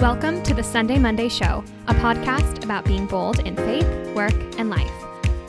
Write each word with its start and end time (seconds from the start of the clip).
Welcome 0.00 0.44
to 0.44 0.54
the 0.54 0.62
Sunday 0.62 0.96
Monday 0.96 1.28
Show, 1.28 1.64
a 1.88 1.94
podcast 1.94 2.62
about 2.62 2.84
being 2.84 3.06
bold 3.06 3.40
in 3.40 3.56
faith, 3.56 4.14
work, 4.14 4.32
and 4.56 4.70
life. 4.70 4.92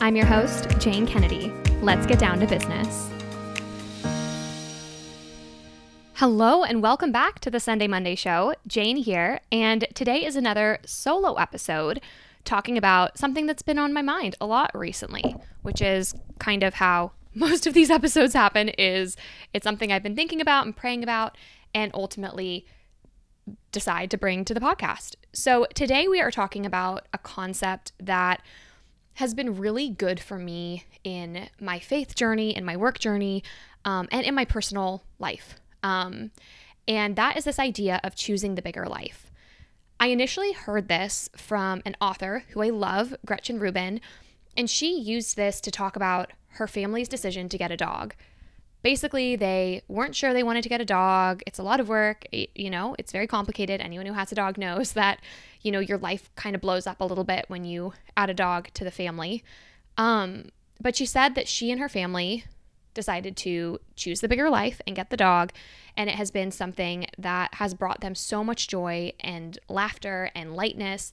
I'm 0.02 0.16
your 0.16 0.26
host, 0.26 0.68
Jane 0.80 1.06
Kennedy. 1.06 1.54
Let's 1.84 2.08
get 2.08 2.18
down 2.18 2.40
to 2.40 2.48
business. 2.48 3.12
Hello, 6.16 6.64
and 6.64 6.82
welcome 6.82 7.12
back 7.12 7.38
to 7.42 7.52
the 7.52 7.60
Sunday 7.60 7.88
Monday 7.88 8.16
Show. 8.16 8.56
Jane 8.66 8.98
here, 8.98 9.40
and 9.52 9.86
today 9.94 10.26
is 10.26 10.36
another 10.36 10.80
solo 10.84 11.36
episode 11.36 12.02
talking 12.44 12.76
about 12.76 13.20
something 13.20 13.46
that's 13.46 13.62
been 13.62 13.78
on 13.78 13.94
my 13.94 14.02
mind 14.02 14.36
a 14.42 14.48
lot 14.48 14.72
recently, 14.74 15.36
which 15.62 15.80
is 15.80 16.16
kind 16.40 16.64
of 16.64 16.74
how 16.74 17.12
most 17.36 17.68
of 17.68 17.76
these 17.76 17.92
episodes 17.92 18.34
happen 18.34 18.70
is 18.70 19.16
it's 19.54 19.64
something 19.64 19.92
I've 19.92 20.02
been 20.02 20.16
thinking 20.16 20.42
about 20.42 20.66
and 20.66 20.76
praying 20.76 21.04
about 21.04 21.38
and 21.76 21.92
ultimately 21.94 22.66
decide 23.72 24.12
to 24.12 24.18
bring 24.18 24.46
to 24.46 24.54
the 24.54 24.60
podcast. 24.60 25.16
So, 25.34 25.66
today 25.74 26.08
we 26.08 26.22
are 26.22 26.32
talking 26.32 26.66
about 26.66 27.08
a 27.14 27.18
concept 27.18 27.92
that 28.00 28.42
has 29.16 29.34
been 29.34 29.58
really 29.58 29.90
good 29.90 30.20
for 30.20 30.38
me 30.38 30.86
in 31.04 31.50
my 31.60 31.80
faith 31.80 32.16
journey, 32.16 32.56
in 32.56 32.64
my 32.64 32.78
work 32.78 33.00
journey, 33.00 33.44
um, 33.86 34.08
and 34.12 34.26
in 34.26 34.34
my 34.34 34.46
personal 34.46 35.04
life. 35.20 35.56
Um, 35.84 36.32
and 36.88 37.16
that 37.16 37.38
is 37.38 37.44
this 37.44 37.60
idea 37.60 38.00
of 38.04 38.16
choosing 38.16 38.56
the 38.56 38.62
bigger 38.62 38.86
life. 38.86 39.32
I 40.00 40.08
initially 40.08 40.54
heard 40.54 40.88
this 40.88 41.30
from 41.36 41.82
an 41.86 41.96
author 42.00 42.46
who 42.50 42.62
I 42.62 42.70
love, 42.70 43.14
Gretchen 43.26 43.60
Rubin, 43.60 44.00
and 44.56 44.70
she 44.70 44.98
used 44.98 45.36
this 45.36 45.60
to 45.62 45.72
talk 45.72 45.96
about 45.96 46.32
her 46.54 46.68
family's 46.68 47.10
decision 47.10 47.50
to 47.50 47.58
get 47.58 47.72
a 47.72 47.78
dog 47.78 48.16
basically 48.82 49.36
they 49.36 49.82
weren't 49.88 50.16
sure 50.16 50.34
they 50.34 50.44
wanted 50.44 50.64
to 50.64 50.70
get 50.70 50.82
a 50.82 50.86
dog. 50.86 51.42
It's 51.46 51.60
a 51.60 51.64
lot 51.64 51.80
of 51.80 51.90
work. 51.90 52.26
You 52.32 52.70
know 52.70 52.96
it's 53.00 53.12
very 53.12 53.28
complicated. 53.28 53.82
Anyone 53.82 54.06
who 54.06 54.14
has 54.14 54.32
a 54.32 54.36
dog 54.36 54.58
knows 54.58 54.92
that 54.94 55.22
you 55.62 55.72
know 55.72 55.80
your 55.80 55.98
life 55.98 56.30
kind 56.36 56.56
of 56.56 56.62
blows 56.62 56.88
up 56.88 57.02
a 57.02 57.06
little 57.06 57.24
bit 57.24 57.46
when 57.48 57.66
you 57.66 57.94
add 58.16 58.30
a 58.30 58.34
dog 58.34 58.70
to 58.76 58.84
the 58.84 58.92
family. 58.92 59.44
Um, 59.98 60.50
but 60.82 60.96
she 60.96 61.06
said 61.06 61.36
that 61.36 61.48
she 61.48 61.72
and 61.72 61.80
her 61.80 61.90
family 61.90 62.46
decided 62.94 63.38
to 63.38 63.80
choose 63.96 64.22
the 64.22 64.28
bigger 64.28 64.50
life 64.50 64.82
and 64.88 64.96
get 64.96 65.10
the 65.10 65.18
dog. 65.18 65.52
And 65.96 66.10
it 66.10 66.16
has 66.16 66.32
been 66.32 66.52
something 66.52 67.06
that 67.18 67.56
has 67.56 67.74
brought 67.74 68.02
them 68.02 68.16
so 68.16 68.44
much 68.44 68.68
joy 68.68 69.14
and 69.20 69.60
laughter 69.68 70.32
and 70.34 70.56
lightness. 70.56 71.12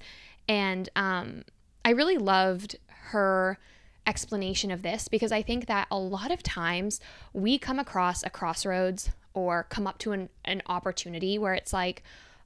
And 0.48 0.88
um, 0.96 1.44
i 1.84 1.90
really 1.90 2.18
loved 2.18 2.76
her 2.88 3.58
explanation 4.06 4.70
of 4.70 4.82
this 4.82 5.08
because 5.08 5.32
I 5.32 5.42
think 5.42 5.66
that 5.66 5.88
a 5.90 5.98
lot 5.98 6.30
of 6.30 6.42
times 6.42 7.00
we 7.32 7.58
come 7.58 7.78
across 7.78 8.22
a 8.22 8.30
crossroads 8.30 9.10
or 9.34 9.64
come 9.64 9.86
up 9.86 9.98
to 9.98 10.12
an, 10.12 10.28
an 10.44 10.62
opportunity 10.66 11.38
where 11.38 11.54
it's 11.54 11.72
like, 11.72 12.02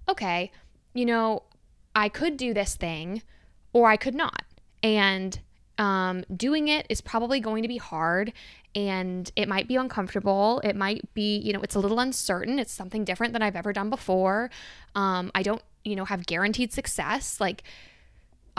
okay, 0.08 0.50
you 0.94 1.06
know, 1.06 1.44
I 1.94 2.08
could 2.08 2.36
do 2.36 2.54
this 2.54 2.74
thing 2.76 3.22
or 3.72 3.88
I 3.88 3.96
could 3.96 4.14
not. 4.14 4.44
And 4.82 5.38
um, 5.78 6.24
doing 6.34 6.68
it 6.68 6.86
is 6.88 7.00
probably 7.00 7.40
going 7.40 7.62
to 7.62 7.68
be 7.68 7.78
hard 7.78 8.32
and 8.74 9.30
it 9.34 9.48
might 9.48 9.66
be 9.66 9.76
uncomfortable. 9.76 10.60
It 10.62 10.76
might 10.76 11.12
be, 11.14 11.38
you 11.38 11.52
know, 11.52 11.60
it's 11.62 11.74
a 11.74 11.80
little 11.80 11.98
uncertain. 11.98 12.58
It's 12.58 12.72
something 12.72 13.04
different 13.04 13.32
than 13.32 13.42
I've 13.42 13.56
ever 13.56 13.72
done 13.72 13.90
before. 13.90 14.50
Um, 14.94 15.30
I 15.34 15.42
don't, 15.42 15.62
you 15.84 15.96
know, 15.96 16.04
have 16.04 16.26
guaranteed 16.26 16.72
success. 16.72 17.40
Like, 17.40 17.64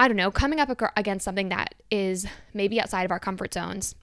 I 0.01 0.07
don't 0.07 0.17
know, 0.17 0.31
coming 0.31 0.59
up 0.59 0.81
against 0.97 1.23
something 1.23 1.49
that 1.49 1.75
is 1.91 2.25
maybe 2.55 2.81
outside 2.81 3.03
of 3.03 3.11
our 3.11 3.19
comfort 3.19 3.53
zones. 3.53 3.93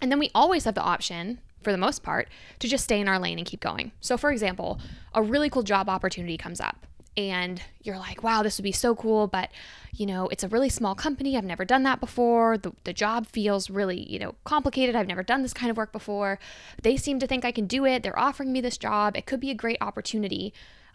And 0.00 0.10
then 0.10 0.18
we 0.18 0.32
always 0.34 0.64
have 0.64 0.74
the 0.74 0.82
option, 0.82 1.38
for 1.62 1.70
the 1.70 1.78
most 1.78 2.02
part, 2.02 2.28
to 2.58 2.66
just 2.66 2.82
stay 2.82 2.98
in 2.98 3.06
our 3.06 3.20
lane 3.20 3.38
and 3.38 3.46
keep 3.46 3.60
going. 3.60 3.92
So, 4.00 4.16
for 4.16 4.32
example, 4.32 4.80
a 5.14 5.22
really 5.22 5.48
cool 5.48 5.62
job 5.62 5.88
opportunity 5.88 6.36
comes 6.36 6.60
up 6.60 6.88
and 7.16 7.62
you're 7.84 7.98
like, 7.98 8.24
wow, 8.24 8.42
this 8.42 8.58
would 8.58 8.64
be 8.64 8.72
so 8.72 8.96
cool, 8.96 9.28
but 9.28 9.50
you 9.92 10.06
know, 10.06 10.26
it's 10.26 10.42
a 10.42 10.48
really 10.48 10.68
small 10.68 10.96
company. 10.96 11.36
I've 11.36 11.44
never 11.44 11.64
done 11.64 11.84
that 11.84 12.00
before. 12.00 12.58
The, 12.58 12.72
the 12.82 12.92
job 12.92 13.28
feels 13.28 13.70
really, 13.70 14.00
you 14.10 14.18
know, 14.18 14.34
complicated. 14.42 14.96
I've 14.96 15.06
never 15.06 15.22
done 15.22 15.42
this 15.42 15.54
kind 15.54 15.70
of 15.70 15.76
work 15.76 15.92
before. 15.92 16.40
They 16.82 16.96
seem 16.96 17.20
to 17.20 17.28
think 17.28 17.44
I 17.44 17.52
can 17.52 17.68
do 17.68 17.86
it. 17.86 18.02
They're 18.02 18.18
offering 18.18 18.52
me 18.52 18.60
this 18.60 18.76
job. 18.76 19.16
It 19.16 19.26
could 19.26 19.38
be 19.38 19.50
a 19.50 19.54
great 19.54 19.78
opportunity. 19.80 20.52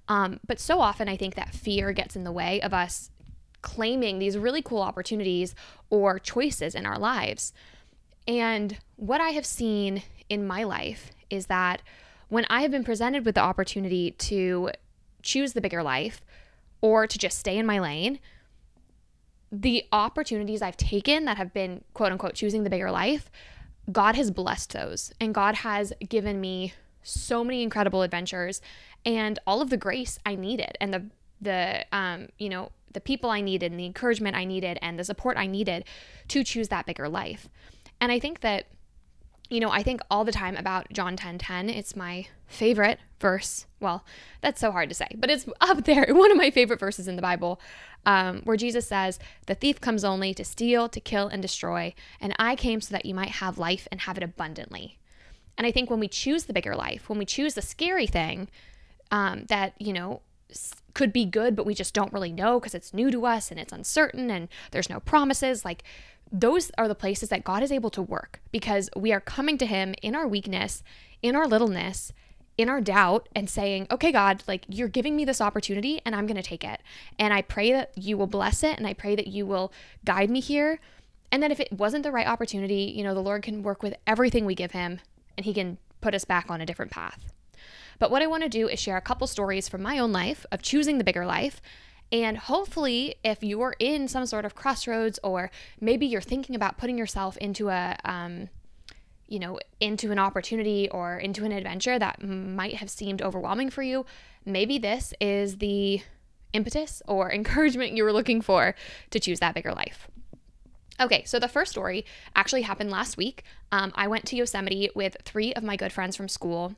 Um, 0.09 0.41
but 0.46 0.59
so 0.59 0.81
often, 0.81 1.07
I 1.07 1.16
think 1.16 1.35
that 1.35 1.56
fear 1.56 1.94
gets 1.94 2.18
in 2.18 2.25
the 2.25 2.31
way 2.34 2.59
of 2.59 2.73
us 2.73 3.09
claiming 3.67 4.17
these 4.17 4.38
really 4.38 4.61
cool 4.61 4.81
opportunities 4.81 5.53
or 5.89 6.19
choices 6.19 6.73
in 6.73 6.85
our 6.85 6.97
lives. 6.97 7.51
And 8.25 8.78
what 8.95 9.19
I 9.19 9.31
have 9.31 9.45
seen 9.45 10.03
in 10.29 10.47
my 10.47 10.63
life 10.63 11.11
is 11.29 11.47
that 11.47 11.81
when 12.29 12.45
I 12.50 12.61
have 12.61 12.72
been 12.72 12.85
presented 12.85 13.25
with 13.25 13.35
the 13.35 13.41
opportunity 13.41 14.11
to 14.11 14.72
choose 15.22 15.51
the 15.51 15.59
bigger 15.59 15.83
life 15.83 16.22
or 16.79 17.07
to 17.07 17.17
just 17.17 17.39
stay 17.39 17.57
in 17.57 17.66
my 17.66 17.79
lane, 17.79 18.19
the 19.51 19.84
opportunities 19.91 20.61
I've 20.61 20.78
taken 20.78 21.25
that 21.25 21.35
have 21.35 21.53
been 21.53 21.84
quote 21.94 22.13
unquote 22.13 22.35
choosing 22.35 22.63
the 22.63 22.69
bigger 22.69 22.89
life, 22.89 23.29
God 23.91 24.16
has 24.16 24.31
blessed 24.31 24.72
those. 24.72 25.11
And 25.19 25.35
God 25.35 25.55
has 25.55 25.91
given 26.07 26.39
me 26.39 26.73
so 27.03 27.44
many 27.44 27.63
incredible 27.63 28.01
adventures 28.01 28.61
and 29.05 29.39
all 29.45 29.61
of 29.61 29.69
the 29.69 29.78
grace 29.78 30.19
I 30.25 30.35
needed 30.35 30.78
and 30.79 30.94
the 30.94 31.05
the 31.41 31.85
um 31.91 32.29
you 32.39 32.49
know 32.49 32.72
the 32.94 33.02
people 33.02 33.30
I 33.30 33.42
needed 33.42 33.72
and 33.72 33.80
the 33.80 33.86
encouragement 33.86 34.36
I 34.36 34.46
needed 34.46 34.80
and 34.81 34.98
the 34.98 35.03
support 35.03 35.38
I 35.38 35.48
needed 35.48 35.86
to 36.30 36.44
choose 36.44 36.70
that 36.70 36.86
bigger 36.86 37.09
life. 37.09 37.50
And 38.00 38.12
I 38.12 38.20
think 38.20 38.42
that, 38.42 38.68
you 39.50 39.59
know, 39.59 39.70
I 39.70 39.84
think 39.84 40.02
all 40.09 40.25
the 40.25 40.31
time 40.31 40.56
about 40.56 40.92
John 40.92 41.16
10 41.16 41.38
10. 41.38 41.70
It's 41.70 41.96
my 41.96 42.28
favorite 42.47 43.00
verse. 43.20 43.66
Well, 43.80 44.06
that's 44.42 44.59
so 44.59 44.72
hard 44.72 44.90
to 44.90 44.96
say, 44.96 45.08
but 45.16 45.30
it's 45.30 45.47
up 45.62 45.86
there. 45.86 46.08
One 46.09 46.31
of 46.31 46.38
my 46.38 46.52
favorite 46.52 46.80
verses 46.80 47.08
in 47.08 47.16
the 47.16 47.22
Bible 47.22 47.59
um, 48.06 48.42
where 48.44 48.58
Jesus 48.58 48.88
says, 48.88 49.20
The 49.46 49.56
thief 49.56 49.81
comes 49.81 50.03
only 50.03 50.34
to 50.34 50.46
steal, 50.46 50.90
to 50.90 51.00
kill, 51.00 51.28
and 51.28 51.42
destroy. 51.42 51.94
And 52.22 52.34
I 52.40 52.56
came 52.56 52.81
so 52.81 52.94
that 52.94 53.06
you 53.06 53.14
might 53.14 53.30
have 53.30 53.58
life 53.58 53.88
and 53.92 54.02
have 54.02 54.18
it 54.18 54.24
abundantly. 54.24 54.97
And 55.58 55.66
I 55.66 55.72
think 55.72 55.90
when 55.90 56.00
we 56.00 56.08
choose 56.08 56.46
the 56.46 56.53
bigger 56.53 56.76
life, 56.76 57.09
when 57.09 57.20
we 57.20 57.26
choose 57.26 57.56
the 57.56 57.62
scary 57.62 58.08
thing, 58.08 58.47
um, 59.12 59.46
that, 59.46 59.74
you 59.80 59.92
know, 59.92 60.22
could 60.94 61.13
be 61.13 61.25
good, 61.25 61.56
but 61.56 61.66
we 61.66 61.74
just 61.74 61.94
don't 61.94 62.12
really 62.12 62.31
know 62.31 62.59
because 62.59 62.74
it's 62.74 62.94
new 62.94 63.12
to 63.12 63.25
us 63.25 63.52
and 63.52 63.59
it's 63.59 63.74
uncertain 63.74 64.31
and 64.31 64.47
there's 64.72 64.90
no 64.90 65.00
promises. 65.00 65.63
Like, 65.63 65.84
those 66.31 66.72
are 66.78 66.88
the 66.88 66.96
places 66.96 67.30
that 67.30 67.44
God 67.44 67.63
is 67.63 67.72
able 67.72 67.90
to 67.91 68.02
work 68.02 68.41
because 68.52 68.90
we 68.96 69.13
are 69.13 69.22
coming 69.22 69.58
to 69.59 69.66
Him 69.66 69.94
in 70.02 70.16
our 70.16 70.28
weakness, 70.28 70.84
in 71.22 71.35
our 71.35 71.47
littleness, 71.47 72.12
in 72.58 72.69
our 72.69 72.81
doubt, 72.81 73.30
and 73.35 73.50
saying, 73.50 73.88
Okay, 73.91 74.12
God, 74.12 74.44
like 74.47 74.66
you're 74.68 74.88
giving 74.88 75.16
me 75.16 75.24
this 75.24 75.41
opportunity 75.41 76.02
and 76.06 76.16
I'm 76.16 76.25
going 76.25 76.35
to 76.35 76.44
take 76.44 76.64
it. 76.64 76.81
And 77.19 77.34
I 77.34 77.41
pray 77.44 77.72
that 77.72 77.91
you 77.96 78.18
will 78.18 78.28
bless 78.28 78.64
it 78.64 78.78
and 78.78 78.88
I 78.88 78.94
pray 78.94 79.16
that 79.16 79.28
you 79.28 79.46
will 79.46 79.72
guide 80.03 80.29
me 80.29 80.40
here. 80.40 80.79
And 81.31 81.44
then 81.44 81.52
if 81.52 81.59
it 81.59 81.72
wasn't 81.72 82.03
the 82.03 82.12
right 82.12 82.28
opportunity, 82.28 82.94
you 82.96 83.03
know, 83.03 83.14
the 83.14 83.22
Lord 83.22 83.44
can 83.44 83.62
work 83.62 83.84
with 83.84 83.96
everything 84.06 84.46
we 84.46 84.56
give 84.56 84.72
Him 84.72 85.00
and 85.38 85.46
He 85.46 85.53
can 85.53 85.78
put 86.02 86.16
us 86.16 86.25
back 86.25 86.50
on 86.50 86.62
a 86.62 86.66
different 86.66 86.91
path. 86.91 87.31
But 88.00 88.12
what 88.12 88.22
I 88.22 88.28
want 88.28 88.44
to 88.44 88.50
do 88.50 88.68
is 88.68 88.80
share 88.80 88.97
a 88.97 89.02
couple 89.02 89.28
stories 89.28 89.68
from 89.68 89.81
my 89.81 90.00
own 90.00 90.12
life 90.12 90.46
of 90.52 90.62
choosing 90.62 90.97
the 90.97 91.03
bigger 91.03 91.25
life. 91.25 91.62
And 92.12 92.38
hopefully, 92.38 93.16
if 93.24 93.44
you're 93.44 93.75
in 93.80 94.08
some 94.08 94.25
sort 94.25 94.46
of 94.46 94.56
crossroads, 94.56 95.19
or 95.24 95.52
maybe 95.81 96.06
you're 96.06 96.22
thinking 96.22 96.56
about 96.56 96.78
putting 96.78 96.97
yourself 96.97 97.35
into 97.38 97.69
a, 97.69 97.97
um, 98.06 98.50
you 99.28 99.40
know, 99.40 99.59
into 99.81 100.12
an 100.12 100.19
opportunity 100.19 100.90
or 100.90 101.18
into 101.18 101.44
an 101.44 101.52
adventure 101.52 102.00
that 102.00 102.24
might 102.24 102.75
have 102.75 102.90
seemed 102.90 103.22
overwhelming 103.22 103.69
for 103.69 103.84
you, 103.84 104.06
maybe 104.46 104.78
this 104.78 105.14
is 105.19 105.58
the 105.58 106.02
impetus 106.53 107.02
or 107.08 107.31
encouragement 107.34 107.94
you 107.94 108.03
were 108.03 108.14
looking 108.14 108.41
for 108.41 108.74
to 109.09 109.19
choose 109.19 109.40
that 109.40 109.53
bigger 109.53 109.74
life. 109.74 110.08
Okay, 111.00 111.24
so 111.25 111.38
the 111.38 111.47
first 111.47 111.72
story 111.72 112.06
actually 112.35 112.64
happened 112.64 112.90
last 112.90 113.18
week. 113.18 113.44
Um, 113.72 113.91
I 113.94 114.08
went 114.08 114.25
to 114.28 114.35
Yosemite 114.35 114.90
with 114.96 115.16
three 115.24 115.53
of 115.53 115.61
my 115.61 115.76
good 115.76 115.94
friends 115.94 116.16
from 116.16 116.28
school, 116.28 116.76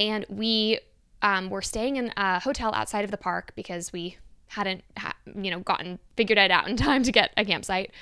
and 0.00 0.24
we 0.30 0.80
um, 1.22 1.50
were 1.50 1.62
staying 1.62 1.96
in 1.96 2.12
a 2.16 2.40
hotel 2.40 2.72
outside 2.74 3.04
of 3.04 3.10
the 3.10 3.18
park 3.18 3.52
because 3.54 3.92
we 3.92 4.16
hadn't, 4.48 4.82
ha- 4.96 5.14
you 5.36 5.50
know, 5.50 5.60
gotten 5.60 6.00
figured 6.16 6.38
it 6.38 6.50
out 6.50 6.66
in 6.66 6.76
time 6.88 7.04
to 7.04 7.12
get 7.12 7.30
a 7.36 7.44
campsite. 7.44 7.92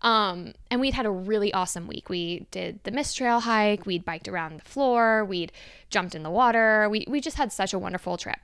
Um, 0.00 0.54
and 0.68 0.80
we'd 0.80 0.94
had 0.94 1.06
a 1.06 1.10
really 1.10 1.52
awesome 1.52 1.86
week. 1.86 2.08
We 2.08 2.46
did 2.50 2.80
the 2.82 2.90
mist 2.90 3.16
trail 3.16 3.40
hike, 3.40 3.86
we'd 3.86 4.04
biked 4.04 4.26
around 4.26 4.58
the 4.58 4.68
floor, 4.68 5.24
we'd 5.24 5.52
jumped 5.90 6.16
in 6.16 6.24
the 6.24 6.30
water. 6.30 6.88
We, 6.88 7.04
we 7.06 7.20
just 7.20 7.36
had 7.36 7.52
such 7.52 7.72
a 7.72 7.78
wonderful 7.78 8.16
trip. 8.16 8.40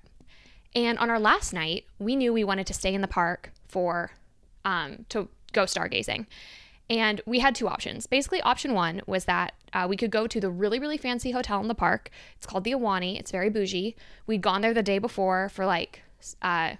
And 0.74 0.98
on 0.98 1.10
our 1.10 1.18
last 1.18 1.52
night, 1.52 1.86
we 1.98 2.14
knew 2.14 2.32
we 2.32 2.44
wanted 2.44 2.66
to 2.68 2.74
stay 2.74 2.94
in 2.94 3.00
the 3.00 3.08
park 3.08 3.50
for 3.66 4.12
um, 4.64 5.06
to 5.08 5.28
go 5.52 5.64
stargazing. 5.64 6.26
And 6.90 7.20
we 7.26 7.40
had 7.40 7.54
two 7.54 7.68
options. 7.68 8.06
Basically, 8.06 8.40
option 8.40 8.72
one 8.72 9.02
was 9.06 9.26
that 9.26 9.52
uh, 9.74 9.86
we 9.88 9.96
could 9.96 10.10
go 10.10 10.26
to 10.26 10.40
the 10.40 10.50
really, 10.50 10.78
really 10.78 10.96
fancy 10.96 11.32
hotel 11.32 11.60
in 11.60 11.68
the 11.68 11.74
park. 11.74 12.10
It's 12.36 12.46
called 12.46 12.64
the 12.64 12.72
Ahwahnee. 12.72 13.18
It's 13.18 13.30
very 13.30 13.50
bougie. 13.50 13.94
We'd 14.26 14.40
gone 14.40 14.62
there 14.62 14.72
the 14.72 14.82
day 14.82 14.98
before 14.98 15.50
for 15.50 15.66
like, 15.66 16.02
uh, 16.40 16.76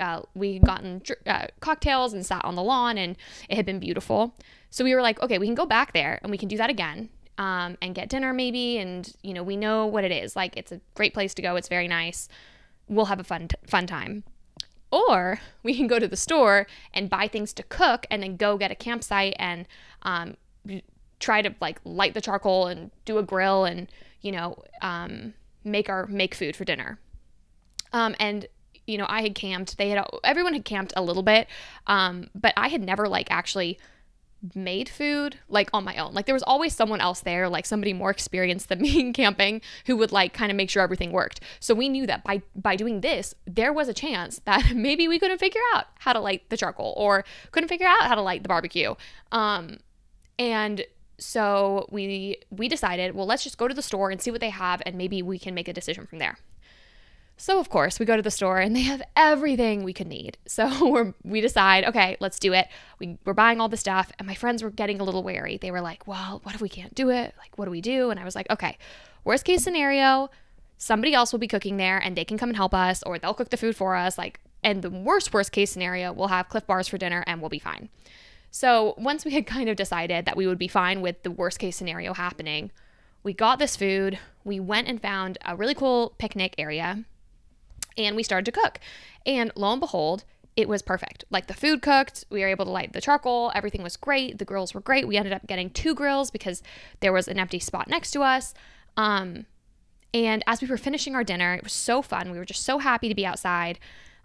uh, 0.00 0.22
we 0.34 0.58
gotten 0.58 1.02
uh, 1.26 1.46
cocktails 1.60 2.12
and 2.12 2.26
sat 2.26 2.44
on 2.44 2.56
the 2.56 2.62
lawn, 2.64 2.98
and 2.98 3.16
it 3.48 3.54
had 3.54 3.64
been 3.64 3.78
beautiful. 3.78 4.34
So 4.70 4.82
we 4.82 4.92
were 4.92 5.02
like, 5.02 5.22
okay, 5.22 5.38
we 5.38 5.46
can 5.46 5.54
go 5.54 5.66
back 5.66 5.92
there 5.92 6.18
and 6.22 6.32
we 6.32 6.38
can 6.38 6.48
do 6.48 6.56
that 6.56 6.68
again 6.68 7.08
um, 7.38 7.78
and 7.80 7.94
get 7.94 8.08
dinner 8.08 8.32
maybe. 8.32 8.78
And, 8.78 9.08
you 9.22 9.32
know, 9.32 9.44
we 9.44 9.56
know 9.56 9.86
what 9.86 10.02
it 10.02 10.10
is. 10.10 10.34
Like, 10.34 10.56
it's 10.56 10.72
a 10.72 10.80
great 10.94 11.14
place 11.14 11.32
to 11.34 11.42
go. 11.42 11.54
It's 11.54 11.68
very 11.68 11.86
nice. 11.86 12.28
We'll 12.88 13.04
have 13.04 13.20
a 13.20 13.24
fun, 13.24 13.46
t- 13.46 13.56
fun 13.68 13.86
time. 13.86 14.24
Or 14.94 15.40
we 15.64 15.74
can 15.74 15.88
go 15.88 15.98
to 15.98 16.06
the 16.06 16.16
store 16.16 16.68
and 16.92 17.10
buy 17.10 17.26
things 17.26 17.52
to 17.54 17.64
cook 17.64 18.06
and 18.12 18.22
then 18.22 18.36
go 18.36 18.56
get 18.56 18.70
a 18.70 18.76
campsite 18.76 19.34
and 19.40 19.66
um, 20.02 20.36
try 21.18 21.42
to 21.42 21.52
like 21.60 21.80
light 21.84 22.14
the 22.14 22.20
charcoal 22.20 22.68
and 22.68 22.92
do 23.04 23.18
a 23.18 23.22
grill 23.24 23.64
and, 23.64 23.88
you 24.20 24.30
know, 24.30 24.62
um, 24.82 25.34
make 25.64 25.88
our 25.88 26.06
make 26.06 26.34
food 26.34 26.54
for 26.54 26.64
dinner. 26.64 27.00
Um, 27.92 28.14
and 28.20 28.46
you 28.86 28.98
know, 28.98 29.06
I 29.08 29.22
had 29.22 29.34
camped. 29.34 29.78
They 29.78 29.88
had 29.88 30.06
everyone 30.22 30.52
had 30.52 30.64
camped 30.64 30.92
a 30.96 31.02
little 31.02 31.22
bit, 31.22 31.48
um, 31.86 32.28
but 32.34 32.52
I 32.56 32.68
had 32.68 32.82
never 32.82 33.08
like 33.08 33.28
actually 33.30 33.78
made 34.54 34.88
food 34.88 35.38
like 35.48 35.70
on 35.72 35.84
my 35.84 35.96
own. 35.96 36.12
Like 36.12 36.26
there 36.26 36.34
was 36.34 36.42
always 36.42 36.74
someone 36.74 37.00
else 37.00 37.20
there, 37.20 37.48
like 37.48 37.66
somebody 37.66 37.92
more 37.92 38.10
experienced 38.10 38.68
than 38.68 38.80
me 38.82 39.00
in 39.00 39.12
camping 39.12 39.62
who 39.86 39.96
would 39.96 40.12
like 40.12 40.32
kind 40.32 40.50
of 40.50 40.56
make 40.56 40.70
sure 40.70 40.82
everything 40.82 41.12
worked. 41.12 41.40
So 41.60 41.74
we 41.74 41.88
knew 41.88 42.06
that 42.06 42.24
by 42.24 42.42
by 42.54 42.76
doing 42.76 43.00
this, 43.00 43.34
there 43.46 43.72
was 43.72 43.88
a 43.88 43.94
chance 43.94 44.40
that 44.44 44.72
maybe 44.74 45.08
we 45.08 45.18
couldn't 45.18 45.38
figure 45.38 45.60
out 45.74 45.86
how 46.00 46.12
to 46.12 46.20
light 46.20 46.50
the 46.50 46.56
charcoal 46.56 46.94
or 46.96 47.24
couldn't 47.52 47.68
figure 47.68 47.86
out 47.86 48.02
how 48.02 48.14
to 48.14 48.22
light 48.22 48.42
the 48.42 48.48
barbecue. 48.48 48.94
Um 49.32 49.78
and 50.38 50.84
so 51.18 51.86
we 51.90 52.38
we 52.50 52.68
decided, 52.68 53.14
well, 53.14 53.26
let's 53.26 53.44
just 53.44 53.56
go 53.56 53.68
to 53.68 53.74
the 53.74 53.82
store 53.82 54.10
and 54.10 54.20
see 54.20 54.30
what 54.30 54.40
they 54.40 54.50
have 54.50 54.82
and 54.84 54.96
maybe 54.96 55.22
we 55.22 55.38
can 55.38 55.54
make 55.54 55.68
a 55.68 55.72
decision 55.72 56.06
from 56.06 56.18
there. 56.18 56.36
So, 57.36 57.58
of 57.58 57.68
course, 57.68 57.98
we 57.98 58.06
go 58.06 58.16
to 58.16 58.22
the 58.22 58.30
store 58.30 58.58
and 58.58 58.76
they 58.76 58.82
have 58.82 59.02
everything 59.16 59.82
we 59.82 59.92
could 59.92 60.06
need. 60.06 60.38
So, 60.46 60.88
we're, 60.90 61.14
we 61.24 61.40
decide, 61.40 61.84
okay, 61.84 62.16
let's 62.20 62.38
do 62.38 62.52
it. 62.52 62.68
We, 62.98 63.18
we're 63.24 63.34
buying 63.34 63.60
all 63.60 63.68
the 63.68 63.76
stuff, 63.76 64.12
and 64.18 64.26
my 64.26 64.34
friends 64.34 64.62
were 64.62 64.70
getting 64.70 65.00
a 65.00 65.04
little 65.04 65.22
wary. 65.22 65.56
They 65.56 65.70
were 65.70 65.80
like, 65.80 66.06
well, 66.06 66.40
what 66.44 66.54
if 66.54 66.60
we 66.60 66.68
can't 66.68 66.94
do 66.94 67.10
it? 67.10 67.34
Like, 67.38 67.56
what 67.58 67.64
do 67.64 67.70
we 67.70 67.80
do? 67.80 68.10
And 68.10 68.20
I 68.20 68.24
was 68.24 68.36
like, 68.36 68.48
okay, 68.50 68.78
worst 69.24 69.44
case 69.44 69.64
scenario, 69.64 70.30
somebody 70.78 71.12
else 71.12 71.32
will 71.32 71.40
be 71.40 71.48
cooking 71.48 71.76
there 71.76 71.98
and 71.98 72.16
they 72.16 72.24
can 72.24 72.38
come 72.38 72.50
and 72.50 72.56
help 72.56 72.74
us, 72.74 73.02
or 73.02 73.18
they'll 73.18 73.34
cook 73.34 73.50
the 73.50 73.56
food 73.56 73.76
for 73.76 73.96
us. 73.96 74.16
Like, 74.16 74.40
and 74.62 74.82
the 74.82 74.90
worst, 74.90 75.32
worst 75.32 75.50
case 75.50 75.70
scenario, 75.70 76.12
we'll 76.12 76.28
have 76.28 76.48
Clif 76.48 76.66
bars 76.66 76.88
for 76.88 76.98
dinner 76.98 77.24
and 77.26 77.40
we'll 77.40 77.50
be 77.50 77.58
fine. 77.58 77.88
So, 78.50 78.94
once 78.96 79.24
we 79.24 79.32
had 79.32 79.46
kind 79.48 79.68
of 79.68 79.76
decided 79.76 80.24
that 80.26 80.36
we 80.36 80.46
would 80.46 80.58
be 80.58 80.68
fine 80.68 81.00
with 81.00 81.22
the 81.24 81.30
worst 81.32 81.58
case 81.58 81.76
scenario 81.76 82.14
happening, 82.14 82.70
we 83.24 83.32
got 83.32 83.58
this 83.58 83.76
food. 83.76 84.18
We 84.44 84.60
went 84.60 84.86
and 84.86 85.02
found 85.02 85.38
a 85.44 85.56
really 85.56 85.74
cool 85.74 86.14
picnic 86.18 86.54
area 86.58 87.04
and 87.96 88.16
we 88.16 88.22
started 88.22 88.44
to 88.46 88.60
cook. 88.60 88.80
And 89.26 89.52
lo 89.54 89.72
and 89.72 89.80
behold, 89.80 90.24
it 90.56 90.68
was 90.68 90.82
perfect. 90.82 91.24
Like 91.30 91.46
the 91.46 91.54
food 91.54 91.82
cooked, 91.82 92.24
we 92.30 92.40
were 92.40 92.48
able 92.48 92.64
to 92.64 92.70
light 92.70 92.92
the 92.92 93.00
charcoal, 93.00 93.50
everything 93.54 93.82
was 93.82 93.96
great. 93.96 94.38
The 94.38 94.44
grills 94.44 94.74
were 94.74 94.80
great. 94.80 95.08
We 95.08 95.16
ended 95.16 95.32
up 95.32 95.46
getting 95.46 95.70
two 95.70 95.94
grills 95.94 96.30
because 96.30 96.62
there 97.00 97.12
was 97.12 97.26
an 97.28 97.38
empty 97.38 97.58
spot 97.58 97.88
next 97.88 98.12
to 98.12 98.22
us. 98.22 98.54
Um, 98.96 99.46
and 100.12 100.44
as 100.46 100.62
we 100.62 100.68
were 100.68 100.76
finishing 100.76 101.16
our 101.16 101.24
dinner, 101.24 101.54
it 101.54 101.64
was 101.64 101.72
so 101.72 102.00
fun. 102.00 102.30
We 102.30 102.38
were 102.38 102.44
just 102.44 102.62
so 102.62 102.78
happy 102.78 103.08
to 103.08 103.14
be 103.14 103.26
outside. 103.26 103.80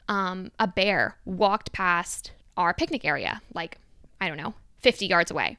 Um, 0.08 0.52
a 0.60 0.68
bear 0.68 1.18
walked 1.26 1.72
past 1.72 2.32
our 2.58 2.74
picnic 2.74 3.06
area, 3.06 3.42
like, 3.54 3.78
I 4.22 4.28
don't 4.28 4.38
know, 4.38 4.54
50 4.82 5.08
yards 5.08 5.32
away. 5.32 5.58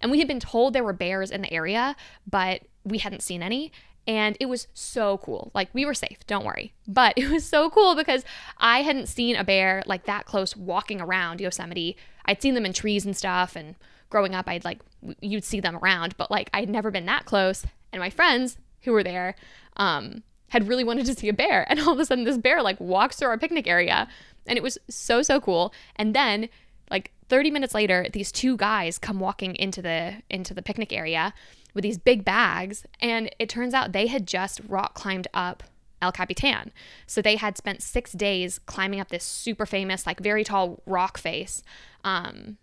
And 0.00 0.10
we 0.10 0.18
had 0.18 0.28
been 0.28 0.40
told 0.40 0.72
there 0.72 0.84
were 0.84 0.92
bears 0.92 1.30
in 1.30 1.42
the 1.42 1.52
area, 1.52 1.96
but 2.28 2.62
we 2.84 2.98
hadn't 2.98 3.22
seen 3.22 3.42
any. 3.42 3.72
And 4.06 4.36
it 4.40 4.46
was 4.46 4.66
so 4.74 5.18
cool. 5.18 5.50
Like, 5.54 5.68
we 5.72 5.84
were 5.84 5.94
safe, 5.94 6.26
don't 6.26 6.44
worry. 6.44 6.72
But 6.86 7.14
it 7.16 7.30
was 7.30 7.44
so 7.44 7.70
cool 7.70 7.94
because 7.94 8.24
I 8.58 8.82
hadn't 8.82 9.08
seen 9.08 9.36
a 9.36 9.44
bear 9.44 9.82
like 9.86 10.04
that 10.04 10.26
close 10.26 10.56
walking 10.56 11.00
around 11.00 11.40
Yosemite. 11.40 11.96
I'd 12.24 12.42
seen 12.42 12.54
them 12.54 12.66
in 12.66 12.72
trees 12.72 13.04
and 13.04 13.16
stuff. 13.16 13.56
And 13.56 13.76
growing 14.10 14.34
up, 14.34 14.48
I'd 14.48 14.64
like, 14.64 14.80
you'd 15.20 15.44
see 15.44 15.60
them 15.60 15.76
around, 15.76 16.16
but 16.16 16.30
like, 16.30 16.50
I'd 16.52 16.68
never 16.68 16.90
been 16.90 17.06
that 17.06 17.24
close. 17.24 17.64
And 17.92 18.00
my 18.00 18.10
friends 18.10 18.58
who 18.82 18.92
were 18.92 19.02
there 19.02 19.34
um, 19.76 20.22
had 20.48 20.68
really 20.68 20.84
wanted 20.84 21.06
to 21.06 21.14
see 21.14 21.28
a 21.28 21.32
bear. 21.32 21.66
And 21.70 21.80
all 21.80 21.92
of 21.92 21.98
a 21.98 22.04
sudden, 22.04 22.24
this 22.24 22.38
bear 22.38 22.62
like 22.62 22.80
walks 22.80 23.16
through 23.16 23.28
our 23.28 23.38
picnic 23.38 23.66
area. 23.66 24.08
And 24.46 24.56
it 24.56 24.62
was 24.62 24.78
so, 24.88 25.22
so 25.22 25.40
cool. 25.40 25.72
And 25.96 26.14
then, 26.14 26.48
like 26.90 27.12
30 27.28 27.50
minutes 27.50 27.74
later, 27.74 28.06
these 28.12 28.30
two 28.30 28.56
guys 28.56 28.98
come 28.98 29.18
walking 29.18 29.54
into 29.56 29.80
the 29.80 30.16
into 30.28 30.52
the 30.52 30.62
picnic 30.62 30.92
area 30.92 31.32
with 31.74 31.82
these 31.82 31.98
big 31.98 32.24
bags. 32.24 32.84
And 33.00 33.34
it 33.38 33.48
turns 33.48 33.74
out 33.74 33.92
they 33.92 34.06
had 34.06 34.26
just 34.26 34.60
rock 34.66 34.94
climbed 34.94 35.28
up 35.32 35.62
El 36.00 36.12
Capitan. 36.12 36.72
So 37.06 37.22
they 37.22 37.36
had 37.36 37.56
spent 37.56 37.82
six 37.82 38.12
days 38.12 38.58
climbing 38.58 39.00
up 39.00 39.08
this 39.08 39.24
super 39.24 39.64
famous, 39.64 40.06
like 40.06 40.20
very 40.20 40.44
tall 40.44 40.82
rock 40.86 41.16
face. 41.16 41.62
Um, 42.04 42.58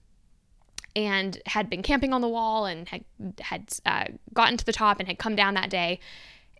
and 0.96 1.40
had 1.46 1.70
been 1.70 1.82
camping 1.82 2.14
on 2.14 2.22
the 2.22 2.28
wall 2.28 2.66
and 2.66 2.90
had 2.90 3.04
had 3.40 3.70
uh, 3.86 4.06
gotten 4.34 4.58
to 4.58 4.66
the 4.66 4.74
top 4.74 5.00
and 5.00 5.08
had 5.08 5.18
come 5.18 5.36
down 5.36 5.54
that 5.54 5.70
day. 5.70 6.00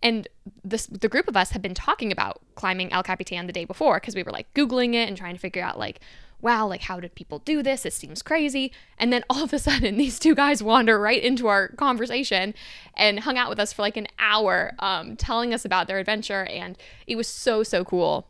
And 0.02 0.28
this 0.64 0.86
the 0.86 1.08
group 1.08 1.28
of 1.28 1.36
us 1.36 1.50
had 1.50 1.60
been 1.60 1.74
talking 1.74 2.10
about 2.10 2.40
climbing 2.54 2.92
El 2.92 3.02
Capitan 3.02 3.46
the 3.46 3.52
day 3.52 3.64
before 3.64 4.00
because 4.00 4.14
we 4.14 4.22
were 4.22 4.30
like 4.30 4.52
googling 4.54 4.94
it 4.94 5.08
and 5.08 5.16
trying 5.16 5.34
to 5.34 5.40
figure 5.40 5.62
out 5.62 5.78
like 5.78 6.00
wow, 6.42 6.66
like, 6.66 6.82
how 6.82 7.00
did 7.00 7.14
people 7.14 7.38
do 7.40 7.62
this? 7.62 7.84
It 7.84 7.92
seems 7.92 8.22
crazy. 8.22 8.72
And 8.98 9.12
then 9.12 9.24
all 9.30 9.44
of 9.44 9.52
a 9.52 9.58
sudden, 9.58 9.96
these 9.98 10.18
two 10.18 10.34
guys 10.34 10.62
wander 10.62 10.98
right 10.98 11.22
into 11.22 11.46
our 11.48 11.68
conversation 11.68 12.54
and 12.94 13.20
hung 13.20 13.38
out 13.38 13.48
with 13.48 13.60
us 13.60 13.72
for 13.72 13.82
like 13.82 13.96
an 13.96 14.08
hour, 14.18 14.72
um, 14.78 15.16
telling 15.16 15.54
us 15.54 15.64
about 15.64 15.86
their 15.86 15.98
adventure. 15.98 16.44
And 16.44 16.76
it 17.06 17.16
was 17.16 17.28
so, 17.28 17.62
so 17.62 17.84
cool. 17.84 18.26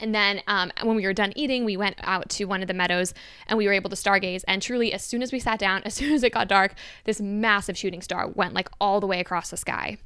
And 0.00 0.14
then 0.14 0.42
um, 0.46 0.72
when 0.82 0.96
we 0.96 1.04
were 1.06 1.12
done 1.12 1.32
eating, 1.36 1.64
we 1.64 1.76
went 1.76 1.96
out 2.02 2.28
to 2.30 2.44
one 2.46 2.62
of 2.62 2.68
the 2.68 2.74
meadows 2.74 3.14
and 3.46 3.56
we 3.56 3.66
were 3.66 3.72
able 3.72 3.90
to 3.90 3.96
stargaze. 3.96 4.42
And 4.48 4.60
truly, 4.60 4.92
as 4.92 5.04
soon 5.04 5.22
as 5.22 5.32
we 5.32 5.38
sat 5.38 5.58
down, 5.58 5.82
as 5.84 5.94
soon 5.94 6.12
as 6.12 6.22
it 6.22 6.32
got 6.32 6.48
dark, 6.48 6.74
this 7.04 7.20
massive 7.20 7.78
shooting 7.78 8.02
star 8.02 8.28
went 8.28 8.54
like 8.54 8.68
all 8.80 9.00
the 9.00 9.06
way 9.06 9.20
across 9.20 9.50
the 9.50 9.56
sky. 9.56 9.98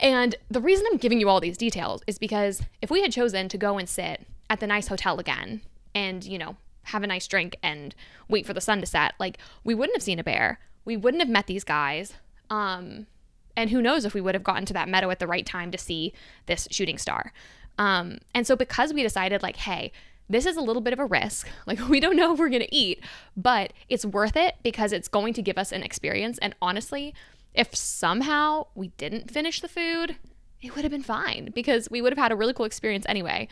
And 0.00 0.36
the 0.48 0.60
reason 0.60 0.86
I'm 0.90 0.98
giving 0.98 1.18
you 1.18 1.28
all 1.28 1.40
these 1.40 1.56
details 1.56 2.02
is 2.06 2.18
because 2.18 2.62
if 2.80 2.90
we 2.90 3.02
had 3.02 3.12
chosen 3.12 3.48
to 3.48 3.58
go 3.58 3.78
and 3.78 3.88
sit 3.88 4.26
at 4.48 4.60
the 4.60 4.66
nice 4.66 4.88
hotel 4.88 5.18
again, 5.18 5.60
and, 5.94 6.24
you 6.24 6.38
know, 6.38 6.56
have 6.84 7.02
a 7.02 7.06
nice 7.06 7.26
drink 7.26 7.56
and 7.62 7.94
wait 8.28 8.46
for 8.46 8.52
the 8.52 8.60
sun 8.60 8.80
to 8.80 8.86
set. 8.86 9.14
Like 9.18 9.38
we 9.64 9.74
wouldn't 9.74 9.96
have 9.96 10.02
seen 10.02 10.18
a 10.18 10.24
bear. 10.24 10.58
We 10.84 10.96
wouldn't 10.96 11.22
have 11.22 11.30
met 11.30 11.46
these 11.46 11.64
guys. 11.64 12.14
Um, 12.50 13.06
and 13.56 13.70
who 13.70 13.82
knows 13.82 14.04
if 14.04 14.14
we 14.14 14.20
would 14.20 14.34
have 14.34 14.44
gotten 14.44 14.64
to 14.66 14.72
that 14.74 14.88
meadow 14.88 15.10
at 15.10 15.18
the 15.18 15.26
right 15.26 15.44
time 15.44 15.70
to 15.70 15.78
see 15.78 16.12
this 16.46 16.68
shooting 16.70 16.98
star. 16.98 17.32
Um, 17.78 18.18
and 18.34 18.46
so 18.46 18.56
because 18.56 18.92
we 18.92 19.02
decided 19.02 19.42
like, 19.42 19.56
hey, 19.56 19.92
this 20.28 20.46
is 20.46 20.56
a 20.56 20.60
little 20.60 20.82
bit 20.82 20.92
of 20.92 20.98
a 20.98 21.06
risk. 21.06 21.48
Like 21.66 21.86
we 21.88 22.00
don't 22.00 22.16
know 22.16 22.32
if 22.32 22.38
we're 22.38 22.48
going 22.48 22.62
to 22.62 22.74
eat, 22.74 23.04
but 23.36 23.72
it's 23.88 24.06
worth 24.06 24.36
it 24.36 24.56
because 24.62 24.92
it's 24.92 25.08
going 25.08 25.34
to 25.34 25.42
give 25.42 25.58
us 25.58 25.70
an 25.72 25.82
experience. 25.82 26.38
And 26.38 26.54
honestly, 26.62 27.14
if 27.52 27.74
somehow 27.74 28.68
we 28.74 28.88
didn't 28.96 29.30
finish 29.30 29.60
the 29.60 29.68
food, 29.68 30.16
it 30.60 30.74
would 30.74 30.84
have 30.84 30.90
been 30.90 31.02
fine 31.02 31.50
because 31.54 31.88
we 31.90 32.02
would 32.02 32.12
have 32.12 32.18
had 32.18 32.32
a 32.32 32.36
really 32.36 32.52
cool 32.52 32.66
experience 32.66 33.06
anyway. 33.08 33.48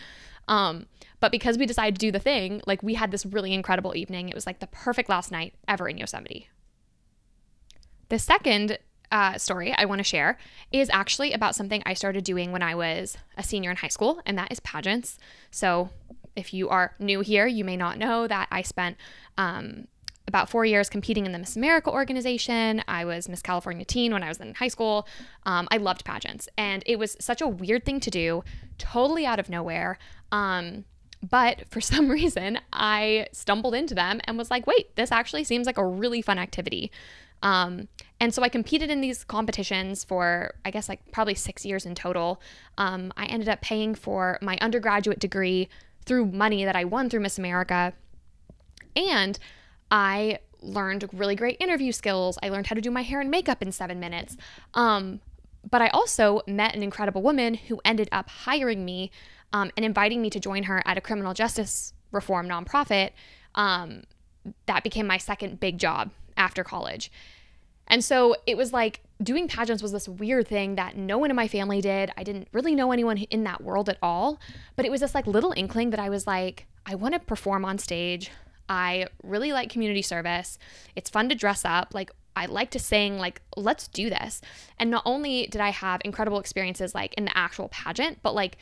Um, 0.49 0.87
but 1.21 1.33
because 1.33 1.59
we 1.59 1.67
decided 1.67 1.95
to 1.95 1.99
do 1.99 2.13
the 2.13 2.19
thing, 2.19 2.61
like 2.67 2.83
we 2.83 2.95
had 2.95 3.11
this 3.11 3.27
really 3.27 3.53
incredible 3.53 3.97
evening. 3.97 4.29
It 4.29 4.35
was 4.35 4.47
like 4.47 4.61
the 4.61 4.67
perfect 4.69 5.09
last 5.09 5.31
night 5.31 5.55
ever 5.67 5.89
in 5.89 5.99
Yosemite. 5.99 6.49
The 8.09 8.19
second 8.19 8.79
uh, 9.11 9.39
story 9.39 9.75
I 9.77 9.85
want 9.85 10.01
to 10.01 10.05
share 10.05 10.39
is 10.73 10.91
actually 10.93 11.33
about 11.33 11.55
something 11.55 11.83
I 11.87 11.95
started 11.95 12.25
doing 12.25 12.53
when 12.53 12.63
I 12.63 12.75
was 12.75 13.17
a 13.37 13.43
senior 13.43 13.71
in 13.71 13.77
high 13.77 13.89
school, 13.89 14.21
and 14.27 14.37
that 14.39 14.53
is 14.53 14.61
pageants. 14.61 15.19
So, 15.51 15.91
if 16.35 16.53
you 16.53 16.69
are 16.69 16.95
new 16.99 17.21
here, 17.21 17.47
you 17.47 17.65
may 17.65 17.77
not 17.77 17.99
know 17.99 18.27
that 18.27 18.49
I 18.51 18.63
spent 18.63 18.99
um, 19.39 19.89
about 20.29 20.51
four 20.51 20.65
years 20.65 20.89
competing 20.89 21.27
in 21.27 21.33
the 21.33 21.39
Miss 21.39 21.57
America 21.57 21.91
organization. 21.91 22.83
I 22.89 23.05
was 23.05 23.29
Miss 23.29 23.43
California 23.43 23.85
Teen 23.85 24.13
when 24.13 24.23
I 24.23 24.29
was 24.29 24.39
in 24.39 24.55
high 24.55 24.69
school. 24.69 25.07
Um, 25.45 25.69
I 25.71 25.77
loved 25.77 26.05
pageants, 26.05 26.49
and 26.59 26.83
it 26.87 26.99
was 26.99 27.17
such 27.21 27.41
a 27.41 27.49
weird 27.49 27.85
thing 27.85 28.01
to 28.01 28.11
do, 28.11 28.43
totally 28.79 29.25
out 29.25 29.39
of 29.39 29.49
nowhere. 29.49 29.99
Um, 30.33 30.85
but 31.29 31.65
for 31.71 31.81
some 31.93 32.11
reason, 32.11 32.59
I 32.73 33.29
stumbled 33.33 33.75
into 33.75 33.95
them 33.95 34.21
and 34.25 34.37
was 34.37 34.51
like, 34.51 34.67
wait, 34.67 34.95
this 34.97 35.13
actually 35.13 35.45
seems 35.45 35.67
like 35.67 35.79
a 35.79 35.87
really 35.87 36.23
fun 36.23 36.39
activity. 36.39 36.91
Um, 37.43 37.89
and 38.19 38.33
so 38.33 38.43
I 38.43 38.49
competed 38.49 38.91
in 38.91 39.01
these 39.01 39.23
competitions 39.23 40.03
for, 40.03 40.55
I 40.65 40.71
guess, 40.71 40.89
like 40.89 41.01
probably 41.13 41.35
six 41.35 41.67
years 41.67 41.85
in 41.85 41.95
total. 41.95 42.41
Um, 42.79 43.13
I 43.17 43.27
ended 43.27 43.49
up 43.49 43.61
paying 43.61 43.95
for 43.95 44.39
my 44.41 44.57
undergraduate 44.61 45.19
degree 45.19 45.69
through 46.07 46.27
money 46.27 46.65
that 46.65 46.77
I 46.77 46.85
won 46.85 47.11
through 47.11 47.21
Miss 47.21 47.37
America. 47.39 47.93
And 48.95 49.39
I 49.91 50.39
learned 50.61 51.09
really 51.13 51.37
great 51.37 51.57
interview 51.61 51.93
skills. 51.93 52.39
I 52.43 52.49
learned 52.49 52.67
how 52.67 52.75
to 52.75 52.81
do 52.81 52.91
my 52.91 53.03
hair 53.03 53.21
and 53.21 53.31
makeup 53.31 53.63
in 53.63 53.73
seven 53.73 54.01
minutes. 54.01 54.37
Um, 54.75 55.21
but 55.69 55.83
I 55.83 55.89
also 55.89 56.43
met 56.47 56.75
an 56.75 56.83
incredible 56.83 57.23
woman 57.23 57.55
who 57.55 57.81
ended 57.85 58.09
up 58.13 58.29
hiring 58.29 58.85
me 58.85 59.11
um, 59.53 59.71
and 59.77 59.85
inviting 59.85 60.23
me 60.23 60.31
to 60.31 60.41
join 60.41 60.65
her 60.65 60.83
at 60.87 60.97
a 60.97 61.01
criminal 61.01 61.35
justice 61.35 61.93
reform 62.13 62.49
nonprofit. 62.49 63.11
Um, 63.55 64.05
that 64.67 64.85
became 64.85 65.07
my 65.07 65.19
second 65.19 65.59
big 65.59 65.79
job 65.79 66.11
after 66.37 66.63
college. 66.63 67.11
And 67.89 68.05
so 68.05 68.37
it 68.47 68.57
was 68.57 68.73
like 68.73 69.01
doing 69.23 69.49
pageants 69.49 69.83
was 69.83 69.93
this 69.93 70.09
weird 70.09 70.49
thing 70.49 70.75
that 70.75 70.97
no 70.97 71.19
one 71.19 71.31
in 71.31 71.37
my 71.37 71.49
family 71.49 71.81
did. 71.81 72.13
I 72.17 72.25
didn't 72.25 72.49
really 72.53 72.75
know 72.75 72.93
anyone 72.93 73.19
in 73.19 73.45
that 73.45 73.63
world 73.63 73.89
at 73.89 73.99
all. 74.03 74.41
But 74.75 74.85
it 74.85 74.91
was 74.91 75.01
this 75.01 75.15
like 75.15 75.27
little 75.27 75.55
inkling 75.57 75.91
that 75.91 76.01
I 76.01 76.09
was 76.09 76.27
like, 76.27 76.67
I 76.85 76.95
want 76.95 77.15
to 77.15 77.21
perform 77.21 77.65
on 77.65 77.79
stage. 77.79 78.31
I 78.69 79.07
really 79.23 79.53
like 79.53 79.71
community 79.71 80.03
service. 80.03 80.59
It's 80.95 81.11
fun 81.11 81.29
to 81.29 81.35
dress 81.35 81.65
up. 81.65 81.95
Like, 81.95 82.11
I 82.35 82.47
like 82.47 82.71
to 82.73 82.79
sing. 82.79 83.19
Like, 83.19 83.41
let's 83.57 83.89
do 83.89 84.11
this. 84.11 84.41
And 84.79 84.91
not 84.91 85.03
only 85.07 85.47
did 85.47 85.61
I 85.61 85.71
have 85.71 86.03
incredible 86.05 86.39
experiences 86.39 86.95
like 86.95 87.15
in 87.15 87.25
the 87.25 87.37
actual 87.37 87.69
pageant, 87.69 88.19
but 88.23 88.35
like 88.35 88.59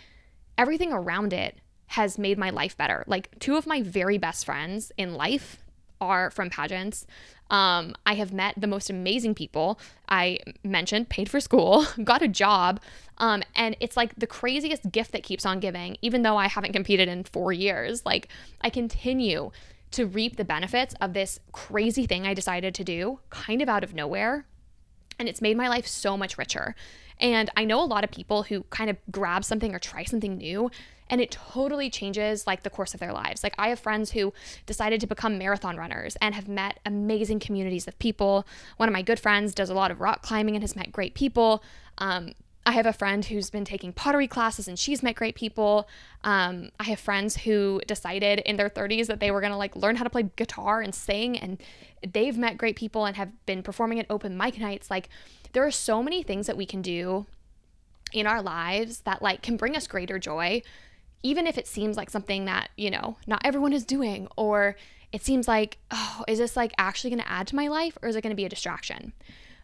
everything 0.56 0.92
around 0.92 1.32
it 1.32 1.58
has 1.88 2.18
made 2.18 2.38
my 2.38 2.50
life 2.50 2.76
better. 2.76 3.04
Like 3.06 3.38
two 3.40 3.56
of 3.56 3.66
my 3.66 3.82
very 3.82 4.16
best 4.18 4.46
friends 4.46 4.92
in 4.96 5.14
life 5.14 5.64
are 6.00 6.30
from 6.30 6.50
pageants. 6.50 7.06
Um, 7.50 7.94
I 8.06 8.14
have 8.14 8.32
met 8.32 8.54
the 8.56 8.66
most 8.66 8.90
amazing 8.90 9.34
people. 9.34 9.78
I 10.08 10.38
mentioned, 10.62 11.08
paid 11.08 11.28
for 11.28 11.40
school, 11.40 11.86
got 12.04 12.22
a 12.22 12.28
job. 12.28 12.80
Um, 13.18 13.42
and 13.54 13.76
it's 13.80 13.96
like 13.96 14.14
the 14.16 14.26
craziest 14.26 14.90
gift 14.90 15.12
that 15.12 15.22
keeps 15.22 15.46
on 15.46 15.60
giving, 15.60 15.96
even 16.02 16.22
though 16.22 16.36
I 16.36 16.48
haven't 16.48 16.72
competed 16.72 17.08
in 17.08 17.24
four 17.24 17.52
years. 17.52 18.04
Like, 18.04 18.28
I 18.60 18.70
continue 18.70 19.50
to 19.94 20.06
reap 20.06 20.36
the 20.36 20.44
benefits 20.44 20.94
of 21.00 21.12
this 21.12 21.38
crazy 21.52 22.06
thing 22.06 22.26
I 22.26 22.34
decided 22.34 22.74
to 22.74 22.84
do 22.84 23.20
kind 23.30 23.62
of 23.62 23.68
out 23.68 23.84
of 23.84 23.94
nowhere. 23.94 24.46
And 25.18 25.28
it's 25.28 25.40
made 25.40 25.56
my 25.56 25.68
life 25.68 25.86
so 25.86 26.16
much 26.16 26.36
richer. 26.36 26.74
And 27.20 27.48
I 27.56 27.64
know 27.64 27.82
a 27.82 27.86
lot 27.86 28.02
of 28.02 28.10
people 28.10 28.42
who 28.44 28.64
kind 28.70 28.90
of 28.90 28.96
grab 29.10 29.44
something 29.44 29.74
or 29.74 29.78
try 29.78 30.04
something 30.04 30.36
new 30.36 30.70
and 31.10 31.20
it 31.20 31.30
totally 31.30 31.90
changes 31.90 32.46
like 32.46 32.62
the 32.62 32.70
course 32.70 32.94
of 32.94 33.00
their 33.00 33.12
lives. 33.12 33.42
Like 33.42 33.54
I 33.58 33.68
have 33.68 33.78
friends 33.78 34.12
who 34.12 34.32
decided 34.66 35.00
to 35.00 35.06
become 35.06 35.38
marathon 35.38 35.76
runners 35.76 36.16
and 36.20 36.34
have 36.34 36.48
met 36.48 36.80
amazing 36.86 37.40
communities 37.40 37.86
of 37.86 37.98
people. 37.98 38.46
One 38.78 38.88
of 38.88 38.92
my 38.92 39.02
good 39.02 39.20
friends 39.20 39.54
does 39.54 39.70
a 39.70 39.74
lot 39.74 39.90
of 39.90 40.00
rock 40.00 40.22
climbing 40.22 40.56
and 40.56 40.62
has 40.62 40.74
met 40.74 40.92
great 40.92 41.14
people. 41.14 41.62
Um, 41.98 42.32
I 42.66 42.72
have 42.72 42.86
a 42.86 42.92
friend 42.92 43.24
who's 43.24 43.50
been 43.50 43.64
taking 43.64 43.92
pottery 43.92 44.26
classes 44.26 44.68
and 44.68 44.78
she's 44.78 45.02
met 45.02 45.16
great 45.16 45.34
people. 45.34 45.86
Um, 46.22 46.70
I 46.80 46.84
have 46.84 46.98
friends 46.98 47.36
who 47.36 47.80
decided 47.86 48.38
in 48.40 48.56
their 48.56 48.70
30s 48.70 49.06
that 49.06 49.20
they 49.20 49.30
were 49.30 49.40
gonna 49.40 49.58
like 49.58 49.76
learn 49.76 49.96
how 49.96 50.04
to 50.04 50.10
play 50.10 50.30
guitar 50.36 50.80
and 50.80 50.94
sing, 50.94 51.38
and 51.38 51.62
they've 52.06 52.36
met 52.36 52.56
great 52.56 52.76
people 52.76 53.04
and 53.04 53.16
have 53.16 53.30
been 53.46 53.62
performing 53.62 54.00
at 54.00 54.06
open 54.08 54.36
mic 54.36 54.58
nights. 54.58 54.90
Like, 54.90 55.08
there 55.52 55.66
are 55.66 55.70
so 55.70 56.02
many 56.02 56.22
things 56.22 56.46
that 56.46 56.56
we 56.56 56.66
can 56.66 56.82
do 56.82 57.26
in 58.12 58.26
our 58.26 58.40
lives 58.40 59.00
that 59.00 59.20
like 59.20 59.42
can 59.42 59.56
bring 59.56 59.76
us 59.76 59.86
greater 59.86 60.18
joy 60.18 60.62
even 61.24 61.46
if 61.46 61.56
it 61.58 61.66
seems 61.66 61.96
like 61.96 62.10
something 62.10 62.44
that, 62.44 62.68
you 62.76 62.90
know, 62.90 63.16
not 63.26 63.40
everyone 63.44 63.72
is 63.72 63.84
doing, 63.84 64.28
or 64.36 64.76
it 65.10 65.24
seems 65.24 65.48
like, 65.48 65.78
oh, 65.90 66.22
is 66.28 66.38
this 66.38 66.54
like 66.54 66.72
actually 66.76 67.10
going 67.10 67.22
to 67.22 67.28
add 67.28 67.46
to 67.48 67.56
my 67.56 67.66
life 67.66 67.96
or 68.02 68.08
is 68.08 68.14
it 68.14 68.20
going 68.20 68.30
to 68.30 68.36
be 68.36 68.44
a 68.44 68.48
distraction? 68.48 69.14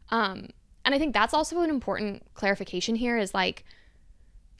Um, 0.08 0.48
and 0.84 0.94
I 0.94 0.98
think 0.98 1.14
that's 1.14 1.34
also 1.34 1.60
an 1.60 1.70
important 1.70 2.22
clarification 2.34 2.94
here 2.94 3.18
is 3.18 3.34
like, 3.34 3.64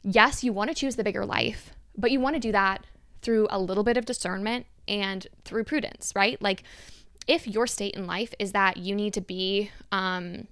yes, 0.03 0.43
you 0.43 0.53
want 0.53 0.69
to 0.69 0.75
choose 0.75 0.95
the 0.95 1.03
bigger 1.03 1.25
life, 1.25 1.71
but 1.97 2.11
you 2.11 2.19
want 2.19 2.35
to 2.35 2.39
do 2.39 2.51
that 2.51 2.85
through 3.21 3.47
a 3.49 3.59
little 3.59 3.83
bit 3.83 3.97
of 3.97 4.05
discernment 4.05 4.65
and 4.87 5.27
through 5.45 5.63
prudence, 5.63 6.11
right? 6.15 6.41
Like, 6.41 6.63
if 7.27 7.47
your 7.47 7.67
state 7.67 7.93
in 7.95 8.07
life 8.07 8.33
is 8.39 8.51
that 8.51 8.77
you 8.77 8.95
need 8.95 9.13
to 9.13 9.21
be, 9.21 9.71
um, 9.91 10.47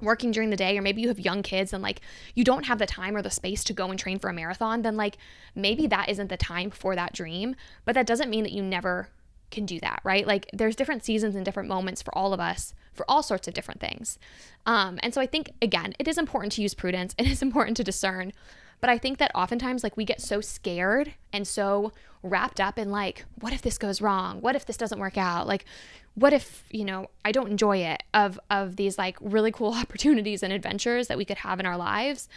working 0.00 0.30
during 0.30 0.50
the 0.50 0.56
day 0.56 0.78
or 0.78 0.82
maybe 0.82 1.02
you 1.02 1.08
have 1.08 1.20
young 1.20 1.42
kids 1.42 1.72
and 1.72 1.82
like 1.82 2.00
you 2.34 2.44
don't 2.44 2.64
have 2.64 2.78
the 2.78 2.86
time 2.86 3.16
or 3.16 3.22
the 3.22 3.30
space 3.30 3.62
to 3.64 3.72
go 3.72 3.90
and 3.90 3.98
train 3.98 4.18
for 4.18 4.30
a 4.30 4.32
marathon 4.32 4.82
then 4.82 4.96
like 4.96 5.16
maybe 5.54 5.86
that 5.86 6.08
isn't 6.08 6.28
the 6.28 6.36
time 6.36 6.70
for 6.70 6.94
that 6.94 7.12
dream. 7.12 7.54
But 7.84 7.94
that 7.94 8.06
doesn't 8.06 8.30
mean 8.30 8.44
that 8.44 8.52
you 8.52 8.62
never 8.62 9.08
can 9.50 9.66
do 9.66 9.78
that 9.80 10.00
right? 10.04 10.26
Like 10.26 10.48
there's 10.52 10.76
different 10.76 11.04
seasons 11.04 11.34
and 11.34 11.44
different 11.44 11.68
moments 11.68 12.02
for 12.02 12.16
all 12.16 12.32
of 12.32 12.40
us 12.40 12.74
for 12.92 13.04
all 13.08 13.22
sorts 13.22 13.48
of 13.48 13.54
different 13.54 13.80
things 13.80 14.18
um, 14.66 14.98
and 15.02 15.14
so 15.14 15.20
i 15.20 15.26
think 15.26 15.50
again 15.62 15.94
it 15.98 16.08
is 16.08 16.18
important 16.18 16.52
to 16.52 16.62
use 16.62 16.74
prudence 16.74 17.14
it 17.18 17.26
is 17.26 17.42
important 17.42 17.76
to 17.76 17.84
discern 17.84 18.32
but 18.80 18.90
I 18.90 18.98
think 18.98 19.18
that 19.18 19.30
oftentimes, 19.34 19.82
like, 19.82 19.96
we 19.96 20.04
get 20.04 20.20
so 20.20 20.40
scared 20.40 21.14
and 21.32 21.46
so 21.46 21.92
wrapped 22.22 22.60
up 22.60 22.78
in, 22.78 22.90
like, 22.90 23.24
what 23.38 23.52
if 23.52 23.62
this 23.62 23.78
goes 23.78 24.00
wrong? 24.00 24.40
What 24.40 24.56
if 24.56 24.64
this 24.64 24.76
doesn't 24.76 24.98
work 24.98 25.18
out? 25.18 25.46
Like, 25.46 25.66
what 26.14 26.32
if, 26.32 26.64
you 26.70 26.84
know, 26.84 27.10
I 27.24 27.32
don't 27.32 27.50
enjoy 27.50 27.78
it 27.78 28.02
of, 28.14 28.40
of 28.50 28.76
these, 28.76 28.98
like, 28.98 29.16
really 29.20 29.52
cool 29.52 29.74
opportunities 29.74 30.42
and 30.42 30.52
adventures 30.52 31.08
that 31.08 31.18
we 31.18 31.24
could 31.24 31.38
have 31.38 31.60
in 31.60 31.66
our 31.66 31.76
lives? 31.76 32.28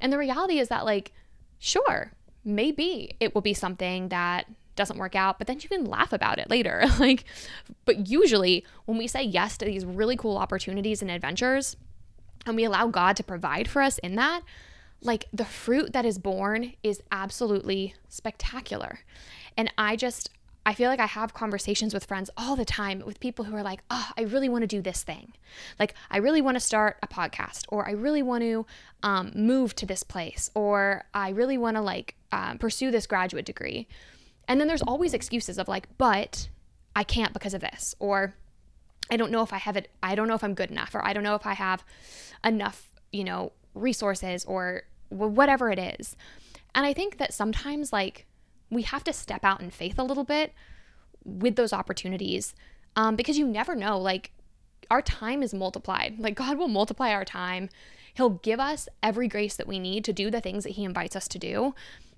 And 0.00 0.12
the 0.12 0.18
reality 0.18 0.58
is 0.58 0.68
that, 0.68 0.84
like, 0.84 1.12
sure, 1.58 2.12
maybe 2.44 3.16
it 3.20 3.34
will 3.34 3.42
be 3.42 3.54
something 3.54 4.08
that 4.08 4.46
doesn't 4.76 4.98
work 4.98 5.14
out, 5.14 5.38
but 5.38 5.46
then 5.46 5.58
you 5.60 5.68
can 5.68 5.84
laugh 5.84 6.12
about 6.12 6.38
it 6.38 6.50
later. 6.50 6.84
like, 6.98 7.24
but 7.84 8.08
usually 8.08 8.64
when 8.86 8.98
we 8.98 9.06
say 9.06 9.22
yes 9.22 9.56
to 9.58 9.64
these 9.64 9.84
really 9.84 10.16
cool 10.16 10.36
opportunities 10.36 11.02
and 11.02 11.10
adventures, 11.10 11.76
and 12.46 12.56
we 12.56 12.64
allow 12.64 12.86
God 12.86 13.16
to 13.16 13.22
provide 13.22 13.68
for 13.68 13.82
us 13.82 13.98
in 13.98 14.14
that, 14.16 14.42
like 15.02 15.26
the 15.32 15.44
fruit 15.44 15.92
that 15.92 16.04
is 16.04 16.18
born 16.18 16.74
is 16.82 17.02
absolutely 17.10 17.94
spectacular. 18.08 19.00
And 19.56 19.72
I 19.76 19.96
just, 19.96 20.30
I 20.64 20.74
feel 20.74 20.88
like 20.88 21.00
I 21.00 21.06
have 21.06 21.34
conversations 21.34 21.94
with 21.94 22.04
friends 22.04 22.30
all 22.36 22.56
the 22.56 22.64
time 22.64 23.02
with 23.04 23.20
people 23.20 23.46
who 23.46 23.56
are 23.56 23.62
like, 23.62 23.80
oh, 23.90 24.10
I 24.16 24.22
really 24.22 24.48
want 24.48 24.62
to 24.62 24.66
do 24.66 24.82
this 24.82 25.02
thing. 25.02 25.32
Like, 25.78 25.94
I 26.10 26.18
really 26.18 26.42
want 26.42 26.56
to 26.56 26.60
start 26.60 26.98
a 27.02 27.08
podcast, 27.08 27.64
or 27.68 27.88
I 27.88 27.92
really 27.92 28.22
want 28.22 28.42
to 28.42 28.66
um, 29.02 29.32
move 29.34 29.74
to 29.76 29.86
this 29.86 30.02
place, 30.02 30.50
or 30.54 31.04
I 31.14 31.30
really 31.30 31.56
want 31.56 31.76
to 31.76 31.80
like 31.80 32.14
um, 32.30 32.58
pursue 32.58 32.90
this 32.90 33.06
graduate 33.06 33.46
degree. 33.46 33.88
And 34.50 34.60
then 34.60 34.66
there's 34.66 34.82
always 34.82 35.14
excuses 35.14 35.58
of 35.58 35.68
like, 35.68 35.86
but 35.96 36.48
I 36.96 37.04
can't 37.04 37.32
because 37.32 37.54
of 37.54 37.60
this, 37.60 37.94
or 38.00 38.34
I 39.08 39.16
don't 39.16 39.30
know 39.30 39.42
if 39.42 39.52
I 39.52 39.58
have 39.58 39.76
it, 39.76 39.88
I 40.02 40.16
don't 40.16 40.26
know 40.26 40.34
if 40.34 40.42
I'm 40.42 40.54
good 40.54 40.72
enough, 40.72 40.92
or 40.92 41.06
I 41.06 41.12
don't 41.12 41.22
know 41.22 41.36
if 41.36 41.46
I 41.46 41.54
have 41.54 41.84
enough, 42.44 42.88
you 43.12 43.22
know, 43.22 43.52
resources 43.74 44.44
or 44.46 44.82
whatever 45.08 45.70
it 45.70 45.78
is. 45.78 46.16
And 46.74 46.84
I 46.84 46.92
think 46.92 47.18
that 47.18 47.32
sometimes, 47.32 47.92
like, 47.92 48.26
we 48.70 48.82
have 48.82 49.04
to 49.04 49.12
step 49.12 49.44
out 49.44 49.60
in 49.60 49.70
faith 49.70 50.00
a 50.00 50.04
little 50.04 50.24
bit 50.24 50.52
with 51.24 51.54
those 51.54 51.72
opportunities 51.72 52.52
um, 52.96 53.14
because 53.14 53.38
you 53.38 53.46
never 53.46 53.76
know. 53.76 54.00
Like, 54.00 54.32
our 54.90 55.00
time 55.00 55.44
is 55.44 55.54
multiplied. 55.54 56.18
Like, 56.18 56.34
God 56.34 56.58
will 56.58 56.66
multiply 56.66 57.12
our 57.12 57.24
time. 57.24 57.68
He'll 58.14 58.30
give 58.30 58.58
us 58.58 58.88
every 59.00 59.28
grace 59.28 59.54
that 59.54 59.68
we 59.68 59.78
need 59.78 60.04
to 60.06 60.12
do 60.12 60.28
the 60.28 60.40
things 60.40 60.64
that 60.64 60.70
He 60.70 60.82
invites 60.82 61.14
us 61.14 61.28
to 61.28 61.38
do. 61.38 61.72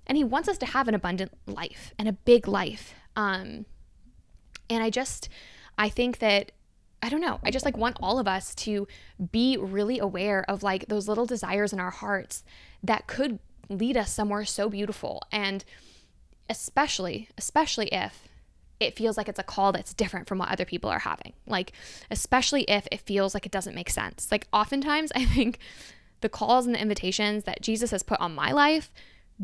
And 0.07 0.17
He 0.17 0.25
wants 0.25 0.49
us 0.49 0.59
to 0.59 0.67
have 0.67 0.89
an 0.89 0.95
abundant 0.95 1.33
life 1.47 1.93
and 1.99 2.09
a 2.09 2.13
big 2.13 2.49
life. 2.49 2.95
Um, 3.17 3.67
and 4.69 4.83
I 4.83 4.91
just, 4.91 5.29
I 5.79 5.89
think 5.89 6.19
that 6.19 6.53
I 7.03 7.09
don't 7.09 7.21
know. 7.21 7.41
I 7.43 7.51
just 7.51 7.65
like 7.65 7.77
want 7.77 7.97
all 8.01 8.21
of 8.21 8.29
us 8.29 8.55
to 8.57 8.87
be 9.33 9.57
really 9.57 9.99
aware 9.99 10.45
of 10.49 10.63
like 10.63 10.87
those 10.87 11.09
little 11.09 11.27
desires 11.27 11.73
in 11.73 11.81
our 11.81 11.91
hearts 11.91 12.45
that 12.83 13.09
could 13.09 13.41
lead 13.69 13.97
us 13.97 14.13
somewhere 14.13 14.45
so 14.45 14.69
beautiful. 14.69 15.23
And 15.33 15.65
especially, 16.49 17.29
especially 17.37 17.89
if 17.89 18.29
it 18.79 18.97
feels 18.97 19.17
like 19.17 19.29
it's 19.29 19.39
a 19.39 19.45
call 19.45 19.73
that's 19.73 19.95
different 19.95 20.29
from 20.29 20.39
what 20.39 20.51
other 20.51 20.65
people 20.65 20.91
are 20.91 21.01
having. 21.01 21.33
Like, 21.47 21.73
especially 22.11 22.63
if 22.65 22.87
it 22.93 23.01
feels 23.01 23.35
like 23.35 23.47
it 23.47 23.53
doesn't 23.53 23.75
make 23.75 23.91
sense. 23.91 24.29
Like, 24.31 24.47
oftentimes, 24.53 25.11
I 25.17 25.25
think 25.25 25.59
the 26.21 26.29
calls 26.29 26.67
and 26.67 26.75
the 26.75 26.81
invitations 26.81 27.45
that 27.45 27.63
Jesus 27.63 27.91
has 27.91 28.05
put 28.05 28.21
on 28.21 28.35
my 28.35 28.53
life 28.53 28.93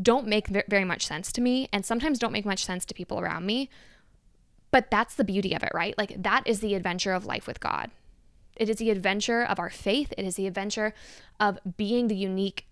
don't 0.01 0.27
make 0.27 0.47
very 0.47 0.85
much 0.85 1.05
sense 1.05 1.31
to 1.33 1.41
me 1.41 1.67
and 1.73 1.85
sometimes 1.85 2.19
don't 2.19 2.31
make 2.31 2.45
much 2.45 2.65
sense 2.65 2.85
to 2.85 2.93
people 2.93 3.19
around 3.19 3.45
me. 3.45 3.69
But 4.71 4.91
that's 4.91 5.15
the 5.15 5.23
beauty 5.23 5.53
of 5.55 5.63
it, 5.63 5.71
right? 5.73 5.97
Like, 5.97 6.21
that 6.21 6.43
is 6.45 6.59
the 6.59 6.75
adventure 6.75 7.13
of 7.13 7.25
life 7.25 7.47
with 7.47 7.59
God. 7.59 7.89
It 8.55 8.69
is 8.69 8.77
the 8.77 8.91
adventure 8.91 9.43
of 9.43 9.57
our 9.57 9.69
faith. 9.69 10.13
It 10.17 10.25
is 10.25 10.35
the 10.35 10.45
adventure 10.45 10.93
of 11.39 11.57
being 11.77 12.07
the 12.07 12.15
unique, 12.15 12.67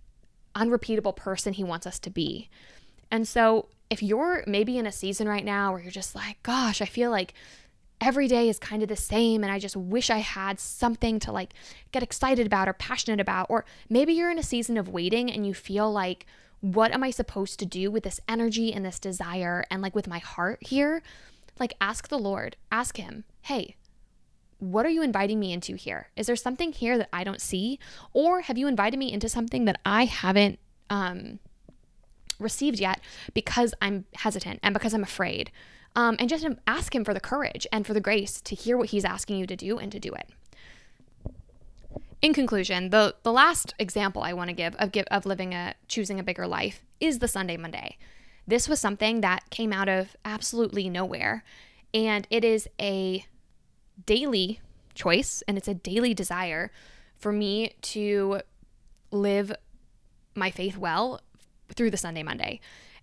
unrepeatable 0.54 1.14
person 1.14 1.54
He 1.54 1.64
wants 1.64 1.88
us 1.88 1.98
to 2.00 2.10
be. 2.10 2.50
And 3.10 3.28
so, 3.28 3.70
if 3.90 4.04
you're 4.04 4.44
maybe 4.46 4.78
in 4.78 4.86
a 4.86 4.92
season 4.92 5.28
right 5.28 5.46
now 5.46 5.72
where 5.72 5.82
you're 5.82 5.92
just 5.92 6.14
like, 6.14 6.44
gosh, 6.44 6.82
I 6.82 6.86
feel 6.86 7.10
like 7.10 7.34
every 8.00 8.28
day 8.28 8.50
is 8.50 8.60
kind 8.60 8.84
of 8.84 8.90
the 8.90 8.96
same 8.96 9.44
and 9.44 9.52
I 9.52 9.60
just 9.60 9.76
wish 9.76 10.10
I 10.10 10.18
had 10.18 10.60
something 10.60 11.20
to 11.22 11.32
like 11.32 11.54
get 11.92 12.04
excited 12.04 12.46
about 12.46 12.68
or 12.68 12.74
passionate 12.74 13.20
about, 13.20 13.48
or 13.50 13.66
maybe 13.90 14.14
you're 14.14 14.30
in 14.30 14.38
a 14.38 14.44
season 14.44 14.78
of 14.78 14.90
waiting 14.90 15.32
and 15.32 15.48
you 15.48 15.54
feel 15.54 15.92
like, 15.92 16.26
what 16.62 16.92
am 16.92 17.04
I 17.04 17.12
supposed 17.12 17.60
to 17.60 17.66
do 17.66 17.92
with 17.92 18.04
this 18.04 18.20
energy 18.28 18.74
and 18.74 18.86
this 18.86 19.00
desire 19.00 19.66
and 19.70 19.82
like 19.82 19.96
with 19.96 20.08
my 20.08 20.20
heart 20.20 20.60
here? 20.62 21.02
Like, 21.60 21.74
ask 21.82 22.08
the 22.08 22.20
Lord, 22.20 22.56
ask 22.72 22.98
Him, 22.98 23.24
hey, 23.42 23.76
what 24.60 24.86
are 24.86 24.90
you 24.90 25.04
inviting 25.04 25.40
me 25.40 25.54
into 25.54 25.76
here? 25.76 26.10
Is 26.16 26.28
there 26.28 26.36
something 26.36 26.72
here 26.72 26.98
that 26.98 27.10
I 27.14 27.24
don't 27.24 27.42
see? 27.42 27.80
Or 28.14 28.42
have 28.42 28.58
you 28.58 28.68
invited 28.68 28.98
me 28.98 29.12
into 29.12 29.30
something 29.30 29.66
that 29.66 29.80
I 29.86 30.06
haven't 30.06 30.60
um, 30.90 31.40
received 32.40 32.80
yet 32.80 33.00
because 33.34 33.74
I'm 33.82 34.06
hesitant 34.16 34.60
and 34.64 34.74
because 34.74 34.94
I'm 34.94 35.04
afraid? 35.04 35.52
Um, 35.96 36.16
and 36.20 36.30
just 36.30 36.46
ask 36.66 36.94
Him 36.94 37.04
for 37.04 37.14
the 37.14 37.20
courage 37.20 37.66
and 37.72 37.86
for 37.86 37.94
the 37.94 38.02
grace 38.02 38.42
to 38.42 38.56
hear 38.56 38.78
what 38.78 38.90
He's 38.90 39.06
asking 39.06 39.38
you 39.38 39.48
to 39.48 39.56
do 39.56 39.78
and 39.78 39.92
to 39.92 40.00
do 40.00 40.14
it. 40.14 40.30
In 42.22 42.34
conclusion, 42.34 42.90
the, 42.90 43.16
the 43.24 43.32
last 43.32 43.74
example 43.78 44.24
I 44.24 44.34
want 44.34 44.50
to 44.50 44.56
give 44.56 44.76
of, 44.76 44.92
give 44.92 45.06
of 45.12 45.26
living 45.26 45.54
a 45.54 45.76
choosing 45.88 46.20
a 46.20 46.24
bigger 46.24 46.48
life 46.48 46.84
is 47.00 47.20
the 47.20 47.28
Sunday 47.28 47.58
Monday. 47.58 47.98
This 48.48 48.68
was 48.68 48.80
something 48.80 49.22
that 49.22 49.50
came 49.50 49.72
out 49.72 49.88
of 49.88 50.16
absolutely 50.26 50.90
nowhere. 50.90 51.44
And 51.94 52.28
it 52.30 52.44
is 52.44 52.68
a 52.82 53.26
daily 54.06 54.62
choice 54.96 55.44
and 55.48 55.58
it's 55.58 55.68
a 55.68 55.74
daily 55.76 56.14
desire 56.14 56.72
for 57.18 57.32
me 57.32 57.76
to 57.82 58.42
live 59.12 59.54
my 60.34 60.50
faith 60.50 60.78
well 60.78 61.22
through 61.76 61.92
the 61.92 61.98
Sunday 61.98 62.24
Monday 62.24 62.60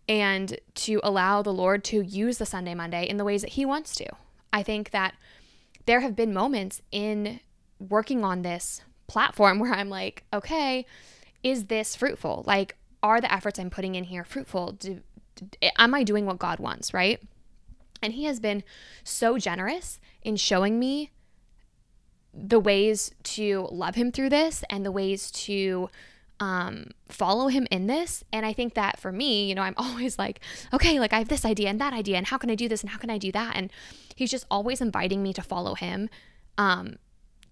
and 0.08 0.58
to 0.74 1.00
allow 1.04 1.40
the 1.40 1.52
Lord 1.52 1.84
to 1.84 2.00
use 2.02 2.38
the 2.38 2.46
Sunday 2.46 2.74
Monday 2.74 3.08
in 3.08 3.16
the 3.16 3.24
ways 3.24 3.42
that 3.42 3.50
He 3.50 3.64
wants 3.64 3.94
to. 3.96 4.06
I 4.52 4.62
think 4.62 4.90
that 4.90 5.14
there 5.86 6.00
have 6.00 6.16
been 6.16 6.32
moments 6.32 6.82
in 6.90 7.40
working 7.78 8.24
on 8.24 8.42
this 8.42 8.82
platform 9.14 9.60
where 9.60 9.72
I'm 9.72 9.88
like, 9.88 10.24
okay, 10.32 10.84
is 11.44 11.66
this 11.66 11.94
fruitful? 11.94 12.42
Like, 12.48 12.76
are 13.00 13.20
the 13.20 13.32
efforts 13.32 13.60
I'm 13.60 13.70
putting 13.70 13.94
in 13.94 14.04
here 14.04 14.24
fruitful? 14.24 14.72
Do, 14.72 15.02
am 15.78 15.94
I 15.94 16.02
doing 16.02 16.26
what 16.26 16.40
God 16.40 16.58
wants, 16.58 16.92
right? 16.92 17.22
And 18.02 18.14
He 18.14 18.24
has 18.24 18.40
been 18.40 18.64
so 19.04 19.38
generous 19.38 20.00
in 20.22 20.34
showing 20.34 20.80
me 20.80 21.12
the 22.32 22.58
ways 22.58 23.12
to 23.22 23.68
love 23.70 23.94
Him 23.94 24.10
through 24.10 24.30
this 24.30 24.64
and 24.68 24.84
the 24.84 24.90
ways 24.90 25.30
to 25.30 25.88
um, 26.40 26.90
follow 27.08 27.46
him 27.46 27.68
in 27.70 27.86
this. 27.86 28.24
And 28.32 28.44
I 28.44 28.52
think 28.52 28.74
that 28.74 28.98
for 28.98 29.12
me, 29.12 29.48
you 29.48 29.54
know, 29.54 29.62
I'm 29.62 29.74
always 29.78 30.18
like, 30.18 30.40
okay, 30.72 30.98
like 30.98 31.12
I 31.12 31.18
have 31.18 31.28
this 31.28 31.44
idea 31.44 31.68
and 31.68 31.80
that 31.80 31.92
idea, 31.92 32.16
and 32.16 32.26
how 32.26 32.38
can 32.38 32.50
I 32.50 32.56
do 32.56 32.68
this 32.68 32.80
and 32.80 32.90
how 32.90 32.98
can 32.98 33.08
I 33.08 33.18
do 33.18 33.30
that? 33.30 33.54
And 33.54 33.72
he's 34.16 34.32
just 34.32 34.44
always 34.50 34.80
inviting 34.80 35.22
me 35.22 35.32
to 35.34 35.42
follow 35.42 35.74
him 35.74 36.10
um, 36.58 36.96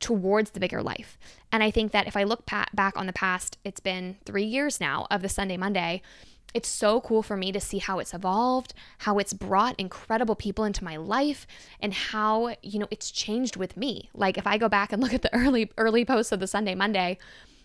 towards 0.02 0.50
the 0.50 0.60
bigger 0.60 0.82
life. 0.82 1.16
And 1.50 1.62
I 1.62 1.70
think 1.70 1.92
that 1.92 2.06
if 2.06 2.16
I 2.16 2.24
look 2.24 2.44
back 2.46 2.92
on 2.96 3.06
the 3.06 3.12
past, 3.12 3.56
it's 3.64 3.80
been 3.80 4.16
three 4.26 4.44
years 4.44 4.80
now 4.80 5.06
of 5.10 5.22
the 5.22 5.28
Sunday 5.28 5.56
Monday. 5.56 6.02
It's 6.52 6.68
so 6.68 7.00
cool 7.00 7.22
for 7.22 7.36
me 7.36 7.50
to 7.52 7.60
see 7.60 7.78
how 7.78 7.98
it's 7.98 8.12
evolved, 8.12 8.74
how 8.98 9.18
it's 9.18 9.32
brought 9.32 9.80
incredible 9.80 10.34
people 10.34 10.64
into 10.64 10.84
my 10.84 10.96
life, 10.96 11.46
and 11.80 11.94
how, 11.94 12.54
you 12.62 12.78
know, 12.78 12.88
it's 12.90 13.10
changed 13.10 13.56
with 13.56 13.76
me. 13.76 14.10
Like 14.12 14.36
if 14.36 14.46
I 14.46 14.58
go 14.58 14.68
back 14.68 14.92
and 14.92 15.02
look 15.02 15.14
at 15.14 15.22
the 15.22 15.34
early 15.34 15.70
early 15.78 16.04
posts 16.04 16.32
of 16.32 16.40
the 16.40 16.46
Sunday 16.46 16.74
Monday, 16.74 17.16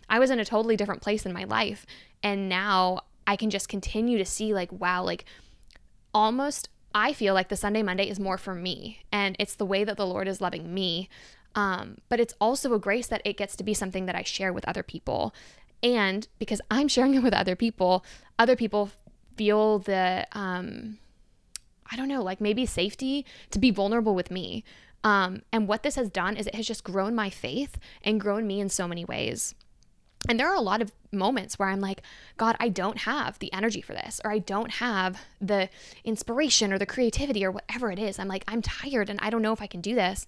I 0.09 0.19
was 0.19 0.29
in 0.29 0.39
a 0.39 0.45
totally 0.45 0.77
different 0.77 1.01
place 1.01 1.25
in 1.25 1.33
my 1.33 1.43
life. 1.43 1.85
And 2.23 2.47
now 2.47 3.01
I 3.25 3.35
can 3.35 3.49
just 3.49 3.67
continue 3.67 4.17
to 4.17 4.25
see, 4.25 4.53
like, 4.53 4.71
wow, 4.71 5.03
like 5.03 5.25
almost 6.13 6.69
I 6.95 7.13
feel 7.13 7.33
like 7.33 7.49
the 7.49 7.55
Sunday 7.55 7.83
Monday 7.83 8.09
is 8.09 8.19
more 8.19 8.37
for 8.37 8.55
me. 8.55 8.99
And 9.11 9.35
it's 9.37 9.55
the 9.55 9.65
way 9.65 9.83
that 9.83 9.97
the 9.97 10.07
Lord 10.07 10.27
is 10.27 10.41
loving 10.41 10.73
me. 10.73 11.09
Um, 11.57 11.97
but 12.07 12.19
it's 12.19 12.35
also 12.39 12.75
a 12.75 12.79
grace 12.79 13.07
that 13.07 13.23
it 13.25 13.35
gets 13.35 13.55
to 13.55 13.63
be 13.63 13.73
something 13.73 14.05
that 14.05 14.15
I 14.15 14.21
share 14.21 14.53
with 14.53 14.65
other 14.67 14.83
people. 14.83 15.33
And 15.81 16.27
because 16.37 16.61
I'm 16.69 16.87
sharing 16.95 17.15
it 17.15 17.23
with 17.23 17.33
other 17.33 17.55
people, 17.55 18.05
other 18.39 18.55
people 18.55 18.91
feel 19.35 19.79
the, 19.79 20.27
um, 20.33 20.99
I 21.91 21.95
don't 21.95 22.07
know, 22.07 22.21
like 22.21 22.39
maybe 22.39 22.67
safety 22.67 23.25
to 23.49 23.59
be 23.59 23.71
vulnerable 23.71 24.13
with 24.13 24.29
me. 24.29 24.63
Um, 25.03 25.41
and 25.51 25.67
what 25.67 25.81
this 25.81 25.95
has 25.95 26.09
done 26.09 26.37
is 26.37 26.45
it 26.45 26.55
has 26.55 26.67
just 26.67 26.83
grown 26.83 27.15
my 27.15 27.31
faith 27.31 27.79
and 28.03 28.21
grown 28.21 28.45
me 28.45 28.59
in 28.59 28.69
so 28.69 28.87
many 28.87 29.03
ways. 29.03 29.55
And 30.29 30.39
there 30.39 30.49
are 30.49 30.55
a 30.55 30.61
lot 30.61 30.81
of 30.81 30.91
moments 31.11 31.57
where 31.57 31.69
I'm 31.69 31.79
like, 31.79 32.01
God, 32.37 32.55
I 32.59 32.69
don't 32.69 32.99
have 32.99 33.39
the 33.39 33.51
energy 33.53 33.81
for 33.81 33.93
this, 33.93 34.19
or 34.23 34.31
I 34.31 34.39
don't 34.39 34.71
have 34.71 35.21
the 35.39 35.69
inspiration 36.03 36.73
or 36.73 36.77
the 36.77 36.85
creativity 36.85 37.45
or 37.45 37.51
whatever 37.51 37.91
it 37.91 37.99
is. 37.99 38.19
I'm 38.19 38.27
like, 38.27 38.43
I'm 38.47 38.61
tired 38.61 39.09
and 39.09 39.19
I 39.21 39.29
don't 39.29 39.41
know 39.41 39.53
if 39.53 39.61
I 39.61 39.67
can 39.67 39.81
do 39.81 39.95
this. 39.95 40.27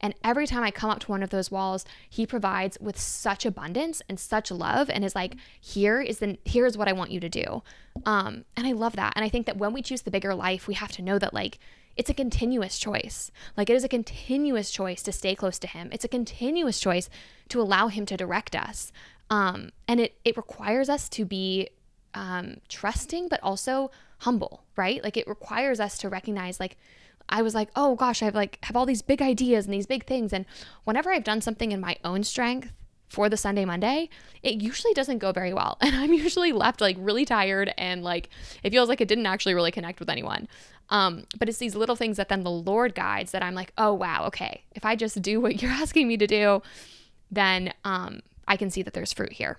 And 0.00 0.14
every 0.22 0.46
time 0.46 0.62
I 0.62 0.70
come 0.70 0.90
up 0.90 1.00
to 1.00 1.10
one 1.10 1.22
of 1.22 1.30
those 1.30 1.50
walls, 1.50 1.84
he 2.08 2.26
provides 2.26 2.78
with 2.80 2.98
such 2.98 3.44
abundance 3.44 4.02
and 4.08 4.18
such 4.18 4.50
love 4.50 4.88
and 4.90 5.04
is 5.04 5.14
like, 5.14 5.34
here 5.60 6.00
is 6.00 6.18
the 6.18 6.38
here 6.44 6.66
is 6.66 6.76
what 6.76 6.88
I 6.88 6.92
want 6.92 7.10
you 7.10 7.20
to 7.20 7.28
do. 7.28 7.62
Um, 8.06 8.44
and 8.56 8.66
I 8.66 8.72
love 8.72 8.96
that. 8.96 9.12
And 9.16 9.24
I 9.24 9.28
think 9.28 9.46
that 9.46 9.56
when 9.56 9.72
we 9.72 9.82
choose 9.82 10.02
the 10.02 10.10
bigger 10.10 10.34
life, 10.34 10.68
we 10.68 10.74
have 10.74 10.92
to 10.92 11.02
know 11.02 11.18
that 11.18 11.34
like 11.34 11.58
it's 11.96 12.10
a 12.10 12.14
continuous 12.14 12.78
choice. 12.78 13.30
Like 13.56 13.68
it 13.68 13.74
is 13.74 13.84
a 13.84 13.88
continuous 13.88 14.70
choice 14.70 15.02
to 15.02 15.12
stay 15.12 15.34
close 15.34 15.58
to 15.58 15.66
him. 15.66 15.88
It's 15.92 16.04
a 16.04 16.08
continuous 16.08 16.78
choice 16.78 17.10
to 17.48 17.60
allow 17.60 17.88
him 17.88 18.06
to 18.06 18.16
direct 18.16 18.54
us. 18.54 18.92
Um, 19.30 19.70
and 19.86 20.00
it 20.00 20.18
it 20.24 20.36
requires 20.36 20.88
us 20.88 21.08
to 21.10 21.24
be 21.24 21.68
um, 22.14 22.58
trusting, 22.68 23.28
but 23.28 23.42
also 23.42 23.90
humble, 24.18 24.64
right? 24.76 25.02
Like 25.02 25.16
it 25.16 25.28
requires 25.28 25.80
us 25.80 25.98
to 25.98 26.08
recognize, 26.08 26.58
like, 26.60 26.76
I 27.28 27.42
was 27.42 27.54
like, 27.54 27.70
oh 27.76 27.94
gosh, 27.94 28.22
I've 28.22 28.34
like 28.34 28.58
have 28.64 28.76
all 28.76 28.86
these 28.86 29.02
big 29.02 29.22
ideas 29.22 29.64
and 29.64 29.74
these 29.74 29.86
big 29.86 30.04
things, 30.06 30.32
and 30.32 30.46
whenever 30.84 31.10
I've 31.10 31.24
done 31.24 31.40
something 31.40 31.72
in 31.72 31.80
my 31.80 31.96
own 32.04 32.24
strength 32.24 32.72
for 33.08 33.28
the 33.28 33.36
Sunday 33.36 33.64
Monday, 33.64 34.10
it 34.42 34.60
usually 34.60 34.92
doesn't 34.92 35.18
go 35.18 35.32
very 35.32 35.52
well, 35.52 35.78
and 35.80 35.94
I'm 35.94 36.12
usually 36.12 36.52
left 36.52 36.80
like 36.80 36.96
really 36.98 37.24
tired 37.24 37.72
and 37.78 38.02
like 38.02 38.30
it 38.62 38.70
feels 38.70 38.88
like 38.88 39.00
it 39.00 39.08
didn't 39.08 39.26
actually 39.26 39.54
really 39.54 39.72
connect 39.72 40.00
with 40.00 40.10
anyone. 40.10 40.48
Um, 40.90 41.26
but 41.38 41.48
it's 41.48 41.58
these 41.58 41.76
little 41.76 41.96
things 41.96 42.16
that 42.16 42.30
then 42.30 42.44
the 42.44 42.50
Lord 42.50 42.94
guides 42.94 43.32
that 43.32 43.42
I'm 43.42 43.54
like, 43.54 43.72
oh 43.76 43.92
wow, 43.92 44.26
okay, 44.26 44.64
if 44.74 44.84
I 44.84 44.96
just 44.96 45.20
do 45.20 45.40
what 45.40 45.60
you're 45.62 45.70
asking 45.70 46.08
me 46.08 46.16
to 46.16 46.26
do, 46.26 46.62
then 47.30 47.72
um, 47.84 48.20
I 48.46 48.56
can 48.56 48.70
see 48.70 48.82
that 48.82 48.94
there's 48.94 49.12
fruit 49.12 49.32
here. 49.32 49.58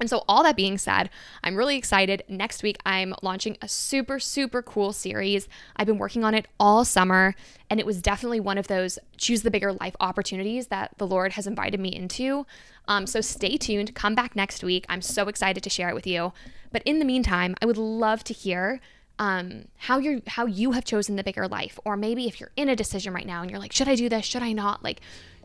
And 0.00 0.10
so, 0.10 0.24
all 0.28 0.42
that 0.42 0.56
being 0.56 0.76
said, 0.76 1.08
I'm 1.44 1.54
really 1.54 1.76
excited. 1.76 2.24
Next 2.28 2.62
week, 2.62 2.78
I'm 2.84 3.14
launching 3.22 3.56
a 3.62 3.68
super, 3.68 4.18
super 4.18 4.60
cool 4.60 4.92
series. 4.92 5.48
I've 5.76 5.86
been 5.86 5.98
working 5.98 6.24
on 6.24 6.34
it 6.34 6.46
all 6.58 6.84
summer, 6.84 7.34
and 7.70 7.78
it 7.78 7.86
was 7.86 8.02
definitely 8.02 8.40
one 8.40 8.58
of 8.58 8.66
those 8.66 8.98
choose 9.16 9.42
the 9.42 9.50
bigger 9.50 9.72
life 9.72 9.94
opportunities 10.00 10.66
that 10.66 10.92
the 10.98 11.06
Lord 11.06 11.34
has 11.34 11.46
invited 11.46 11.78
me 11.78 11.94
into. 11.94 12.44
Um, 12.88 13.06
so, 13.06 13.20
stay 13.20 13.56
tuned. 13.56 13.94
Come 13.94 14.16
back 14.16 14.34
next 14.34 14.64
week. 14.64 14.84
I'm 14.88 15.02
so 15.02 15.28
excited 15.28 15.62
to 15.62 15.70
share 15.70 15.88
it 15.88 15.94
with 15.94 16.06
you. 16.06 16.32
But 16.72 16.82
in 16.84 16.98
the 16.98 17.04
meantime, 17.04 17.54
I 17.62 17.66
would 17.66 17.78
love 17.78 18.24
to 18.24 18.34
hear 18.34 18.80
um, 19.18 19.66
how 19.76 19.98
you 19.98 20.22
how 20.26 20.46
you 20.46 20.72
have 20.72 20.84
chosen 20.84 21.16
the 21.16 21.22
bigger 21.22 21.46
life, 21.46 21.78
or 21.84 21.96
maybe 21.96 22.26
if 22.26 22.40
you're 22.40 22.50
in 22.56 22.68
a 22.68 22.76
decision 22.76 23.14
right 23.14 23.26
now 23.26 23.42
and 23.42 23.50
you're 23.50 23.60
like, 23.60 23.72
should 23.72 23.88
I 23.88 23.94
do 23.94 24.08
this? 24.08 24.24
Should 24.24 24.42
I 24.42 24.52
not? 24.52 24.82
Like, 24.82 25.00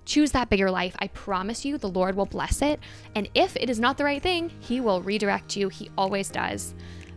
Choose 0.09 0.31
that 0.31 0.49
bigger 0.49 0.71
life. 0.71 0.95
I 0.97 1.07
promise 1.09 1.63
you, 1.63 1.77
the 1.77 1.87
Lord 1.87 2.15
will 2.15 2.25
bless 2.25 2.63
it. 2.63 2.79
And 3.13 3.29
if 3.35 3.55
it 3.55 3.69
is 3.69 3.79
not 3.79 3.95
the 3.95 4.03
right 4.03 4.21
thing, 4.21 4.51
He 4.59 4.81
will 4.81 5.03
redirect 5.03 5.55
you. 5.55 5.69
He 5.69 5.91
always 5.95 6.29
does. 6.29 6.73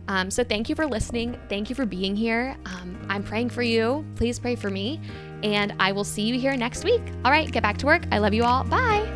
Um, 0.07 0.29
so 0.29 0.43
thank 0.43 0.69
you 0.69 0.75
for 0.75 0.85
listening. 0.85 1.39
Thank 1.49 1.71
you 1.71 1.75
for 1.75 1.87
being 1.87 2.15
here. 2.15 2.55
Um, 2.67 2.95
I'm 3.09 3.23
praying 3.23 3.49
for 3.49 3.63
you. 3.63 4.05
Please 4.15 4.37
pray 4.37 4.55
for 4.55 4.69
me. 4.69 5.01
And 5.41 5.73
I 5.79 5.91
will 5.91 6.03
see 6.03 6.21
you 6.21 6.39
here 6.39 6.55
next 6.55 6.83
week. 6.83 7.01
All 7.25 7.31
right, 7.31 7.51
get 7.51 7.63
back 7.63 7.77
to 7.79 7.87
work. 7.87 8.03
I 8.11 8.19
love 8.19 8.35
you 8.35 8.43
all. 8.43 8.63
Bye. 8.63 9.12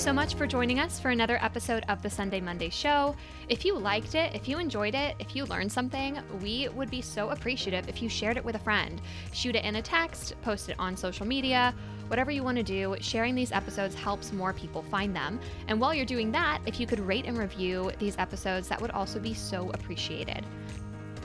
So 0.00 0.12
much 0.14 0.34
for 0.34 0.46
joining 0.46 0.80
us 0.80 0.98
for 0.98 1.10
another 1.10 1.38
episode 1.42 1.84
of 1.90 2.00
the 2.00 2.08
Sunday 2.08 2.40
Monday 2.40 2.70
Show. 2.70 3.14
If 3.50 3.66
you 3.66 3.76
liked 3.76 4.14
it, 4.14 4.34
if 4.34 4.48
you 4.48 4.58
enjoyed 4.58 4.94
it, 4.94 5.14
if 5.18 5.36
you 5.36 5.44
learned 5.44 5.70
something, 5.70 6.18
we 6.40 6.70
would 6.70 6.90
be 6.90 7.02
so 7.02 7.28
appreciative 7.28 7.86
if 7.86 8.00
you 8.00 8.08
shared 8.08 8.38
it 8.38 8.44
with 8.44 8.54
a 8.54 8.60
friend. 8.60 8.98
Shoot 9.34 9.56
it 9.56 9.64
in 9.64 9.76
a 9.76 9.82
text, 9.82 10.40
post 10.40 10.70
it 10.70 10.76
on 10.78 10.96
social 10.96 11.26
media, 11.26 11.74
whatever 12.08 12.30
you 12.30 12.42
want 12.42 12.56
to 12.56 12.62
do. 12.62 12.96
Sharing 13.02 13.34
these 13.34 13.52
episodes 13.52 13.94
helps 13.94 14.32
more 14.32 14.54
people 14.54 14.82
find 14.84 15.14
them. 15.14 15.38
And 15.68 15.78
while 15.78 15.92
you're 15.92 16.06
doing 16.06 16.32
that, 16.32 16.62
if 16.64 16.80
you 16.80 16.86
could 16.86 17.00
rate 17.00 17.26
and 17.26 17.36
review 17.36 17.92
these 17.98 18.16
episodes, 18.16 18.68
that 18.68 18.80
would 18.80 18.92
also 18.92 19.20
be 19.20 19.34
so 19.34 19.70
appreciated. 19.74 20.46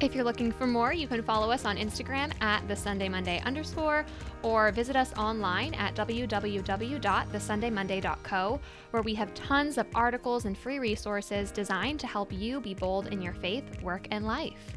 If 0.01 0.13
you're 0.13 0.25
looking 0.25 0.51
for 0.51 0.67
more, 0.67 0.91
you 0.91 1.07
can 1.07 1.23
follow 1.23 1.49
us 1.49 1.63
on 1.63 1.77
Instagram 1.77 2.33
at 2.41 2.67
the 2.67 2.75
Sunday 2.75 3.07
Monday 3.07 3.41
underscore 3.45 4.05
or 4.43 4.69
visit 4.71 4.97
us 4.97 5.13
online 5.13 5.73
at 5.75 5.95
www.thesundaymonday.co, 5.95 8.59
where 8.91 9.03
we 9.03 9.15
have 9.15 9.33
tons 9.33 9.77
of 9.77 9.87
articles 9.95 10.43
and 10.45 10.57
free 10.57 10.79
resources 10.79 11.49
designed 11.49 12.01
to 12.01 12.07
help 12.07 12.33
you 12.33 12.59
be 12.59 12.73
bold 12.73 13.07
in 13.07 13.21
your 13.21 13.33
faith, 13.33 13.63
work, 13.81 14.09
and 14.11 14.27
life. 14.27 14.73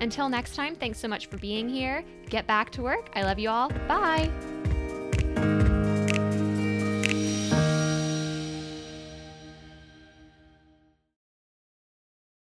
Until 0.00 0.28
next 0.28 0.54
time, 0.54 0.74
thanks 0.74 0.98
so 0.98 1.08
much 1.08 1.28
for 1.28 1.38
being 1.38 1.66
here. 1.68 2.04
Get 2.28 2.46
back 2.46 2.68
to 2.72 2.82
work. 2.82 3.08
I 3.14 3.22
love 3.22 3.38
you 3.38 3.48
all. 3.48 3.70
Bye. 3.88 4.30